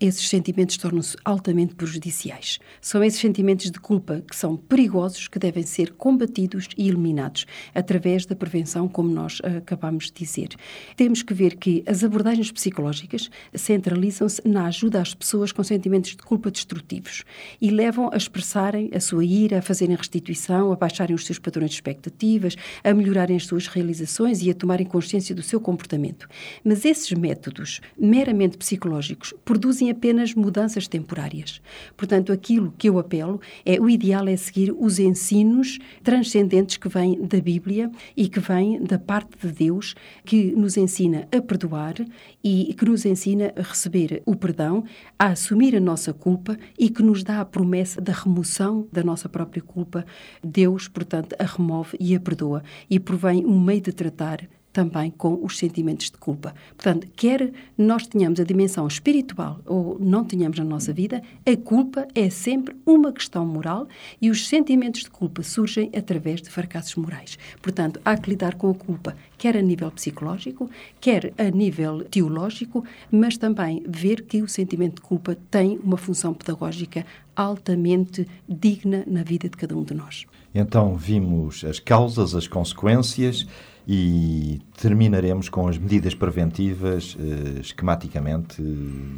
esses 0.00 0.28
sentimentos 0.28 0.76
tornam-se 0.76 1.16
altamente 1.24 1.74
prejudiciais. 1.74 2.58
São 2.80 3.02
esses 3.02 3.20
sentimentos 3.20 3.70
de 3.70 3.78
culpa 3.78 4.22
que 4.28 4.36
são 4.36 4.56
perigosos, 4.56 5.28
que 5.28 5.38
devem 5.38 5.62
ser 5.62 5.92
combatidos 5.92 6.68
e 6.76 6.88
eliminados 6.88 7.46
através 7.74 8.26
da 8.26 8.36
prevenção, 8.36 8.88
como 8.88 9.08
nós 9.08 9.40
uh, 9.40 9.58
acabamos 9.58 10.06
de 10.06 10.12
dizer. 10.12 10.48
Temos 10.96 11.22
que 11.22 11.34
ver 11.34 11.56
que 11.56 11.82
as 11.86 12.04
abordagens 12.04 12.50
psicológicas 12.50 13.30
centralizam-se 13.54 14.46
na 14.46 14.66
ajuda 14.66 15.00
às 15.00 15.14
pessoas 15.14 15.52
com 15.52 15.62
sentimentos 15.62 16.10
de 16.10 16.18
culpa 16.18 16.50
destrutivos 16.50 17.24
e 17.60 17.70
levam 17.70 18.10
a 18.12 18.16
expressarem 18.16 18.90
a 18.94 19.00
sua 19.00 19.24
ira, 19.24 19.58
a 19.58 19.62
fazerem 19.62 19.96
restituição, 19.96 20.72
a 20.72 20.76
baixarem 20.76 21.14
os 21.14 21.24
seus 21.24 21.38
padrões 21.38 21.70
de 21.70 21.76
expectativas, 21.76 22.56
a 22.82 22.92
melhorarem 22.92 23.36
as 23.36 23.46
suas 23.46 23.66
realizações 23.66 24.42
e 24.42 24.50
a 24.50 24.54
tomarem 24.54 24.86
consciência 24.86 25.34
do 25.34 25.42
seu 25.42 25.60
comportamento. 25.60 26.28
Mas 26.64 26.84
esses 26.84 27.12
métodos 27.12 27.80
meramente 27.98 28.56
psicológicos 28.56 29.34
produzem 29.44 29.83
produzem 29.84 29.90
apenas 29.90 30.34
mudanças 30.34 30.88
temporárias. 30.88 31.60
Portanto, 31.96 32.32
aquilo 32.32 32.72
que 32.78 32.88
eu 32.88 32.98
apelo 32.98 33.40
é 33.64 33.80
o 33.80 33.88
ideal 33.88 34.26
é 34.28 34.36
seguir 34.36 34.72
os 34.78 34.98
ensinos 34.98 35.78
transcendentes 36.02 36.76
que 36.76 36.88
vêm 36.88 37.20
da 37.20 37.40
Bíblia 37.40 37.90
e 38.16 38.28
que 38.28 38.40
vêm 38.40 38.82
da 38.82 38.98
parte 38.98 39.36
de 39.40 39.52
Deus, 39.52 39.94
que 40.24 40.52
nos 40.52 40.76
ensina 40.76 41.28
a 41.32 41.42
perdoar 41.42 41.94
e 42.42 42.74
que 42.74 42.84
nos 42.84 43.04
ensina 43.04 43.52
a 43.56 43.62
receber 43.62 44.22
o 44.24 44.36
perdão, 44.36 44.84
a 45.18 45.26
assumir 45.28 45.74
a 45.76 45.80
nossa 45.80 46.12
culpa 46.12 46.56
e 46.78 46.88
que 46.88 47.02
nos 47.02 47.22
dá 47.22 47.40
a 47.40 47.44
promessa 47.44 48.00
da 48.00 48.12
remoção 48.12 48.86
da 48.92 49.02
nossa 49.02 49.28
própria 49.28 49.62
culpa. 49.62 50.04
Deus, 50.42 50.88
portanto, 50.88 51.34
a 51.38 51.44
remove 51.44 51.96
e 51.98 52.14
a 52.14 52.20
perdoa 52.20 52.62
e 52.88 52.98
provém 52.98 53.44
um 53.44 53.60
meio 53.60 53.80
de 53.80 53.92
tratar 53.92 54.46
também 54.74 55.08
com 55.08 55.38
os 55.40 55.56
sentimentos 55.56 56.10
de 56.10 56.18
culpa. 56.18 56.52
Portanto, 56.76 57.06
quer 57.14 57.52
nós 57.78 58.08
tenhamos 58.08 58.40
a 58.40 58.44
dimensão 58.44 58.86
espiritual 58.88 59.60
ou 59.64 59.96
não 60.00 60.24
tenhamos 60.24 60.58
na 60.58 60.64
nossa 60.64 60.92
vida, 60.92 61.22
a 61.46 61.56
culpa 61.56 62.08
é 62.12 62.28
sempre 62.28 62.76
uma 62.84 63.12
questão 63.12 63.46
moral 63.46 63.86
e 64.20 64.30
os 64.30 64.48
sentimentos 64.48 65.02
de 65.02 65.10
culpa 65.10 65.44
surgem 65.44 65.90
através 65.96 66.42
de 66.42 66.50
fracassos 66.50 66.96
morais. 66.96 67.38
Portanto, 67.62 68.00
há 68.04 68.16
que 68.16 68.28
lidar 68.28 68.56
com 68.56 68.68
a 68.68 68.74
culpa, 68.74 69.16
quer 69.38 69.56
a 69.56 69.62
nível 69.62 69.92
psicológico, 69.92 70.68
quer 71.00 71.32
a 71.38 71.48
nível 71.50 72.02
teológico, 72.04 72.84
mas 73.12 73.36
também 73.36 73.80
ver 73.86 74.22
que 74.22 74.42
o 74.42 74.48
sentimento 74.48 74.96
de 74.96 75.02
culpa 75.02 75.36
tem 75.52 75.78
uma 75.84 75.96
função 75.96 76.34
pedagógica 76.34 77.06
altamente 77.36 78.26
digna 78.48 79.04
na 79.06 79.22
vida 79.22 79.48
de 79.48 79.56
cada 79.56 79.76
um 79.76 79.84
de 79.84 79.94
nós. 79.94 80.26
Então, 80.52 80.96
vimos 80.96 81.64
as 81.64 81.78
causas, 81.78 82.34
as 82.34 82.48
consequências 82.48 83.46
e 83.86 84.60
terminaremos 84.80 85.48
com 85.48 85.68
as 85.68 85.76
medidas 85.76 86.14
preventivas 86.14 87.16
eh, 87.18 87.60
esquematicamente, 87.60 88.62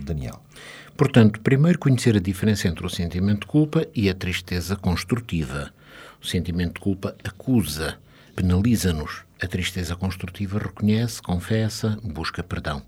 Daniel. 0.04 0.42
Portanto, 0.96 1.40
primeiro 1.40 1.78
conhecer 1.78 2.16
a 2.16 2.20
diferença 2.20 2.66
entre 2.68 2.84
o 2.84 2.90
sentimento 2.90 3.40
de 3.40 3.46
culpa 3.46 3.86
e 3.94 4.08
a 4.08 4.14
tristeza 4.14 4.74
construtiva. 4.74 5.72
O 6.20 6.26
sentimento 6.26 6.74
de 6.74 6.80
culpa 6.80 7.14
acusa, 7.22 7.98
penaliza-nos. 8.34 9.24
A 9.40 9.46
tristeza 9.46 9.94
construtiva 9.94 10.58
reconhece, 10.58 11.20
confessa, 11.20 11.98
busca 12.02 12.42
perdão, 12.42 12.82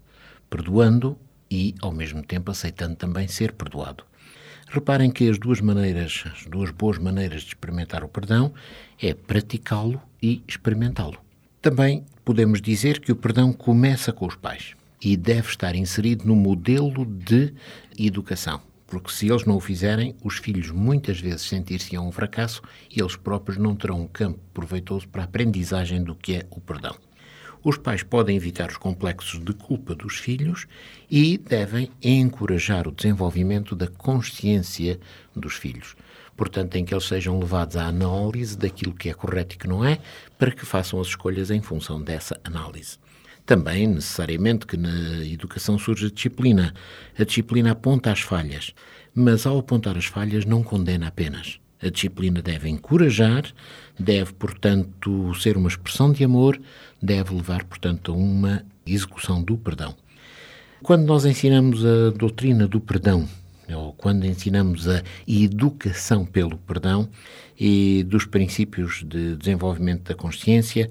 perdoando 0.48 1.18
e, 1.50 1.74
ao 1.80 1.92
mesmo 1.92 2.22
tempo, 2.22 2.50
aceitando 2.50 2.96
também 2.96 3.28
ser 3.28 3.52
perdoado. 3.52 4.04
Reparem 4.68 5.10
que 5.10 5.28
as 5.28 5.38
duas 5.38 5.60
maneiras, 5.60 6.24
as 6.32 6.44
duas 6.46 6.70
boas 6.70 6.98
maneiras 6.98 7.42
de 7.42 7.48
experimentar 7.48 8.02
o 8.02 8.08
perdão 8.08 8.52
é 9.00 9.14
praticá-lo 9.14 10.00
e 10.22 10.42
experimentá-lo. 10.48 11.27
Também 11.68 12.02
podemos 12.24 12.62
dizer 12.62 12.98
que 12.98 13.12
o 13.12 13.16
perdão 13.16 13.52
começa 13.52 14.10
com 14.10 14.26
os 14.26 14.34
pais 14.34 14.74
e 15.04 15.18
deve 15.18 15.50
estar 15.50 15.74
inserido 15.74 16.26
no 16.26 16.34
modelo 16.34 17.04
de 17.04 17.52
educação, 17.98 18.62
porque 18.86 19.12
se 19.12 19.28
eles 19.28 19.44
não 19.44 19.58
o 19.58 19.60
fizerem, 19.60 20.16
os 20.24 20.38
filhos 20.38 20.70
muitas 20.70 21.20
vezes 21.20 21.42
sentir-se 21.42 21.98
um 21.98 22.10
fracasso 22.10 22.62
e 22.90 22.98
eles 22.98 23.16
próprios 23.16 23.58
não 23.58 23.76
terão 23.76 24.00
um 24.00 24.06
campo 24.06 24.40
proveitoso 24.54 25.06
para 25.08 25.20
a 25.20 25.24
aprendizagem 25.26 26.02
do 26.02 26.14
que 26.14 26.36
é 26.36 26.46
o 26.50 26.58
perdão. 26.58 26.96
Os 27.62 27.76
pais 27.76 28.02
podem 28.02 28.34
evitar 28.34 28.70
os 28.70 28.78
complexos 28.78 29.38
de 29.38 29.52
culpa 29.52 29.94
dos 29.94 30.16
filhos 30.16 30.66
e 31.10 31.36
devem 31.36 31.90
encorajar 32.02 32.88
o 32.88 32.92
desenvolvimento 32.92 33.76
da 33.76 33.88
consciência 33.88 34.98
dos 35.36 35.52
filhos 35.52 35.94
portanto, 36.38 36.76
em 36.76 36.84
que 36.84 36.94
eles 36.94 37.04
sejam 37.04 37.38
levados 37.38 37.76
à 37.76 37.88
análise 37.88 38.56
daquilo 38.56 38.94
que 38.94 39.10
é 39.10 39.12
correto 39.12 39.56
e 39.56 39.58
que 39.58 39.66
não 39.66 39.84
é, 39.84 39.98
para 40.38 40.52
que 40.52 40.64
façam 40.64 41.00
as 41.00 41.08
escolhas 41.08 41.50
em 41.50 41.60
função 41.60 42.00
dessa 42.00 42.40
análise. 42.44 42.96
Também, 43.44 43.88
necessariamente, 43.88 44.64
que 44.64 44.76
na 44.76 45.24
educação 45.26 45.76
surge 45.76 46.06
a 46.06 46.10
disciplina. 46.10 46.72
A 47.18 47.24
disciplina 47.24 47.72
aponta 47.72 48.12
as 48.12 48.20
falhas, 48.20 48.72
mas 49.12 49.46
ao 49.46 49.58
apontar 49.58 49.98
as 49.98 50.04
falhas 50.04 50.44
não 50.44 50.62
condena 50.62 51.08
apenas. 51.08 51.58
A 51.82 51.90
disciplina 51.90 52.40
deve 52.40 52.68
encorajar, 52.68 53.42
deve, 53.98 54.32
portanto, 54.32 55.34
ser 55.34 55.56
uma 55.56 55.68
expressão 55.68 56.12
de 56.12 56.22
amor, 56.22 56.60
deve 57.02 57.34
levar, 57.34 57.64
portanto, 57.64 58.12
a 58.12 58.14
uma 58.14 58.64
execução 58.86 59.42
do 59.42 59.58
perdão. 59.58 59.96
Quando 60.84 61.04
nós 61.04 61.24
ensinamos 61.24 61.84
a 61.84 62.10
doutrina 62.10 62.68
do 62.68 62.80
perdão 62.80 63.28
ou 63.74 63.92
quando 63.92 64.24
ensinamos 64.26 64.88
a 64.88 65.02
educação 65.26 66.24
pelo 66.24 66.56
perdão 66.58 67.08
e 67.58 68.04
dos 68.04 68.24
princípios 68.24 69.04
de 69.06 69.36
desenvolvimento 69.36 70.08
da 70.08 70.14
consciência, 70.14 70.88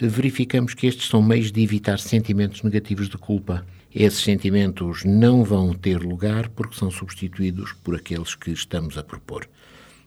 verificamos 0.00 0.74
que 0.74 0.86
estes 0.86 1.08
são 1.08 1.22
meios 1.22 1.50
de 1.50 1.62
evitar 1.62 1.98
sentimentos 1.98 2.62
negativos 2.62 3.08
de 3.08 3.16
culpa. 3.16 3.64
Esses 3.94 4.22
sentimentos 4.22 5.04
não 5.04 5.44
vão 5.44 5.72
ter 5.72 5.98
lugar 6.00 6.48
porque 6.50 6.76
são 6.76 6.90
substituídos 6.90 7.72
por 7.72 7.94
aqueles 7.94 8.34
que 8.34 8.50
estamos 8.50 8.98
a 8.98 9.02
propor. 9.02 9.48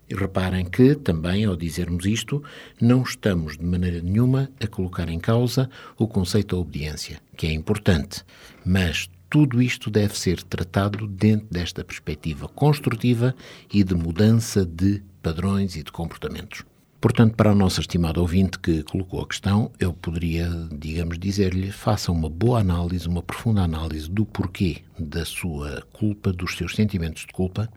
E 0.09 0.13
reparem 0.13 0.65
que, 0.65 0.93
também, 0.93 1.45
ao 1.45 1.55
dizermos 1.55 2.05
isto, 2.05 2.43
não 2.81 3.01
estamos 3.01 3.57
de 3.57 3.63
maneira 3.63 4.01
nenhuma 4.01 4.51
a 4.59 4.67
colocar 4.67 5.07
em 5.09 5.19
causa 5.19 5.69
o 5.97 6.05
conceito 6.05 6.55
da 6.55 6.61
obediência, 6.61 7.19
que 7.37 7.47
é 7.47 7.53
importante, 7.53 8.23
mas 8.65 9.09
tudo 9.31 9.61
isto 9.61 9.89
deve 9.89 10.19
ser 10.19 10.43
tratado 10.43 11.07
dentro 11.07 11.47
desta 11.49 11.85
perspectiva 11.85 12.49
construtiva 12.49 13.33
e 13.73 13.81
de 13.81 13.95
mudança 13.95 14.65
de 14.65 15.01
padrões 15.23 15.77
e 15.77 15.83
de 15.83 15.91
comportamentos. 15.91 16.65
Portanto, 16.99 17.35
para 17.35 17.51
a 17.51 17.55
nossa 17.55 17.79
estimada 17.79 18.19
ouvinte 18.19 18.59
que 18.59 18.83
colocou 18.83 19.21
a 19.21 19.25
questão, 19.25 19.71
eu 19.79 19.93
poderia, 19.93 20.49
digamos, 20.77 21.17
dizer-lhe: 21.17 21.71
faça 21.71 22.11
uma 22.11 22.29
boa 22.29 22.59
análise, 22.59 23.07
uma 23.07 23.23
profunda 23.23 23.61
análise 23.61 24.11
do 24.11 24.25
porquê 24.25 24.81
da 24.99 25.23
sua 25.23 25.81
culpa, 25.93 26.33
dos 26.33 26.57
seus 26.57 26.75
sentimentos 26.75 27.25
de 27.25 27.31
culpa. 27.31 27.69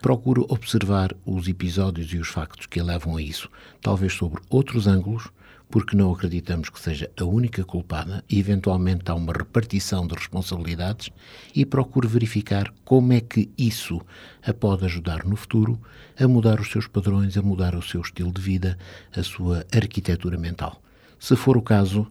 Procure 0.00 0.46
observar 0.48 1.12
os 1.26 1.48
episódios 1.48 2.12
e 2.12 2.18
os 2.18 2.28
factos 2.28 2.66
que 2.66 2.80
levam 2.80 3.16
a 3.16 3.22
isso, 3.22 3.50
talvez 3.80 4.12
sobre 4.12 4.40
outros 4.48 4.86
ângulos, 4.86 5.28
porque 5.74 5.96
não 5.96 6.12
acreditamos 6.12 6.70
que 6.70 6.78
seja 6.78 7.10
a 7.18 7.24
única 7.24 7.64
culpada 7.64 8.22
e, 8.30 8.38
eventualmente, 8.38 9.10
há 9.10 9.14
uma 9.16 9.32
repartição 9.32 10.06
de 10.06 10.14
responsabilidades 10.14 11.10
e 11.52 11.66
procure 11.66 12.06
verificar 12.06 12.72
como 12.84 13.12
é 13.12 13.20
que 13.20 13.50
isso 13.58 14.00
a 14.46 14.54
pode 14.54 14.84
ajudar 14.84 15.24
no 15.24 15.34
futuro 15.34 15.76
a 16.16 16.28
mudar 16.28 16.60
os 16.60 16.70
seus 16.70 16.86
padrões, 16.86 17.36
a 17.36 17.42
mudar 17.42 17.74
o 17.74 17.82
seu 17.82 18.02
estilo 18.02 18.30
de 18.30 18.40
vida, 18.40 18.78
a 19.16 19.24
sua 19.24 19.66
arquitetura 19.74 20.38
mental. 20.38 20.80
Se 21.18 21.34
for 21.34 21.56
o 21.56 21.62
caso, 21.62 22.06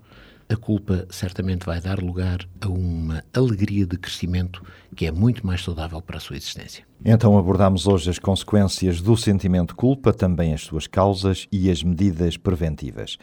a 0.50 0.56
culpa 0.56 1.08
certamente 1.10 1.66
vai 1.66 1.80
dar 1.80 2.00
lugar 2.00 2.40
a 2.62 2.68
uma 2.68 3.24
alegria 3.34 3.86
de 3.86 3.98
crescimento 3.98 4.62
que 4.96 5.06
é 5.06 5.12
muito 5.12 5.46
mais 5.46 5.64
saudável 5.64 6.02
para 6.02 6.18
a 6.18 6.20
sua 6.20 6.36
existência. 6.36 6.86
Então 7.04 7.38
abordamos 7.38 7.88
hoje 7.88 8.10
as 8.10 8.20
consequências 8.20 9.02
do 9.02 9.18
sentimento 9.18 9.70
de 9.70 9.76
culpa, 9.76 10.14
também 10.14 10.54
as 10.54 10.62
suas 10.62 10.88
causas 10.88 11.48
e 11.52 11.70
as 11.70 11.84
medidas 11.84 12.38
preventivas. 12.38 13.18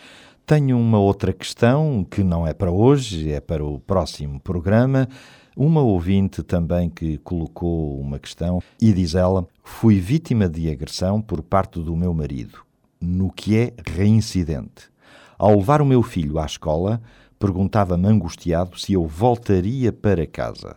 Tenho 0.51 0.77
uma 0.77 0.99
outra 0.99 1.33
questão 1.33 2.03
que 2.03 2.25
não 2.25 2.45
é 2.45 2.53
para 2.53 2.73
hoje, 2.73 3.31
é 3.31 3.41
para 3.41 3.65
o 3.65 3.79
próximo 3.79 4.41
programa. 4.41 5.09
Uma 5.57 5.81
ouvinte 5.81 6.43
também 6.43 6.91
que 6.91 7.19
colocou 7.19 8.01
uma 8.01 8.19
questão 8.19 8.61
e 8.83 8.93
diz 8.93 9.15
ela: 9.15 9.47
Fui 9.63 10.01
vítima 10.01 10.49
de 10.49 10.69
agressão 10.69 11.23
por 11.23 11.41
parte 11.41 11.79
do 11.79 11.95
meu 11.95 12.13
marido, 12.13 12.65
no 13.01 13.31
que 13.31 13.57
é 13.57 13.73
reincidente. 13.89 14.91
Ao 15.39 15.55
levar 15.55 15.81
o 15.81 15.87
meu 15.87 16.03
filho 16.03 16.41
à 16.41 16.47
escola, 16.47 17.01
perguntava-me 17.39 18.09
angustiado 18.09 18.77
se 18.77 18.95
eu 18.95 19.07
voltaria 19.07 19.93
para 19.93 20.27
casa. 20.27 20.75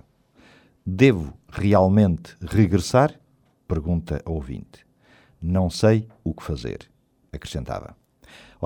Devo 0.85 1.33
realmente 1.49 2.35
regressar? 2.39 3.19
Pergunta 3.67 4.21
a 4.23 4.29
ouvinte. 4.29 4.85
Não 5.41 5.67
sei 5.67 6.07
o 6.23 6.31
que 6.31 6.43
fazer, 6.43 6.87
acrescentava. 7.31 8.02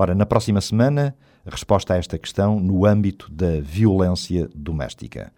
Ora, 0.00 0.14
na 0.14 0.24
próxima 0.24 0.60
semana, 0.60 1.12
resposta 1.44 1.94
a 1.94 1.96
esta 1.96 2.16
questão 2.16 2.60
no 2.60 2.86
âmbito 2.86 3.28
da 3.32 3.60
violência 3.60 4.48
doméstica. 4.54 5.32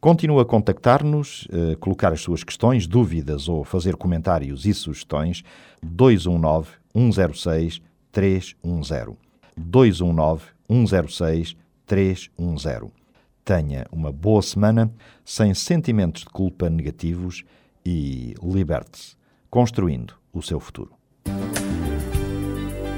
Continua 0.00 0.42
a 0.42 0.44
contactar-nos, 0.44 1.48
a 1.50 1.74
colocar 1.74 2.12
as 2.12 2.20
suas 2.20 2.44
questões, 2.44 2.86
dúvidas 2.86 3.48
ou 3.48 3.64
fazer 3.64 3.96
comentários 3.96 4.66
e 4.66 4.72
sugestões 4.72 5.42
219 5.82 6.68
106 6.94 7.82
310. 8.12 9.16
219 9.56 10.44
106 10.70 11.56
310. 11.84 12.92
Tenha 13.44 13.84
uma 13.90 14.12
boa 14.12 14.42
semana, 14.42 14.94
sem 15.24 15.52
sentimentos 15.54 16.22
de 16.22 16.28
culpa 16.28 16.70
negativos 16.70 17.42
e 17.84 18.36
liberte-se, 18.40 19.16
construindo 19.50 20.14
o 20.32 20.40
seu 20.40 20.60
futuro. 20.60 20.92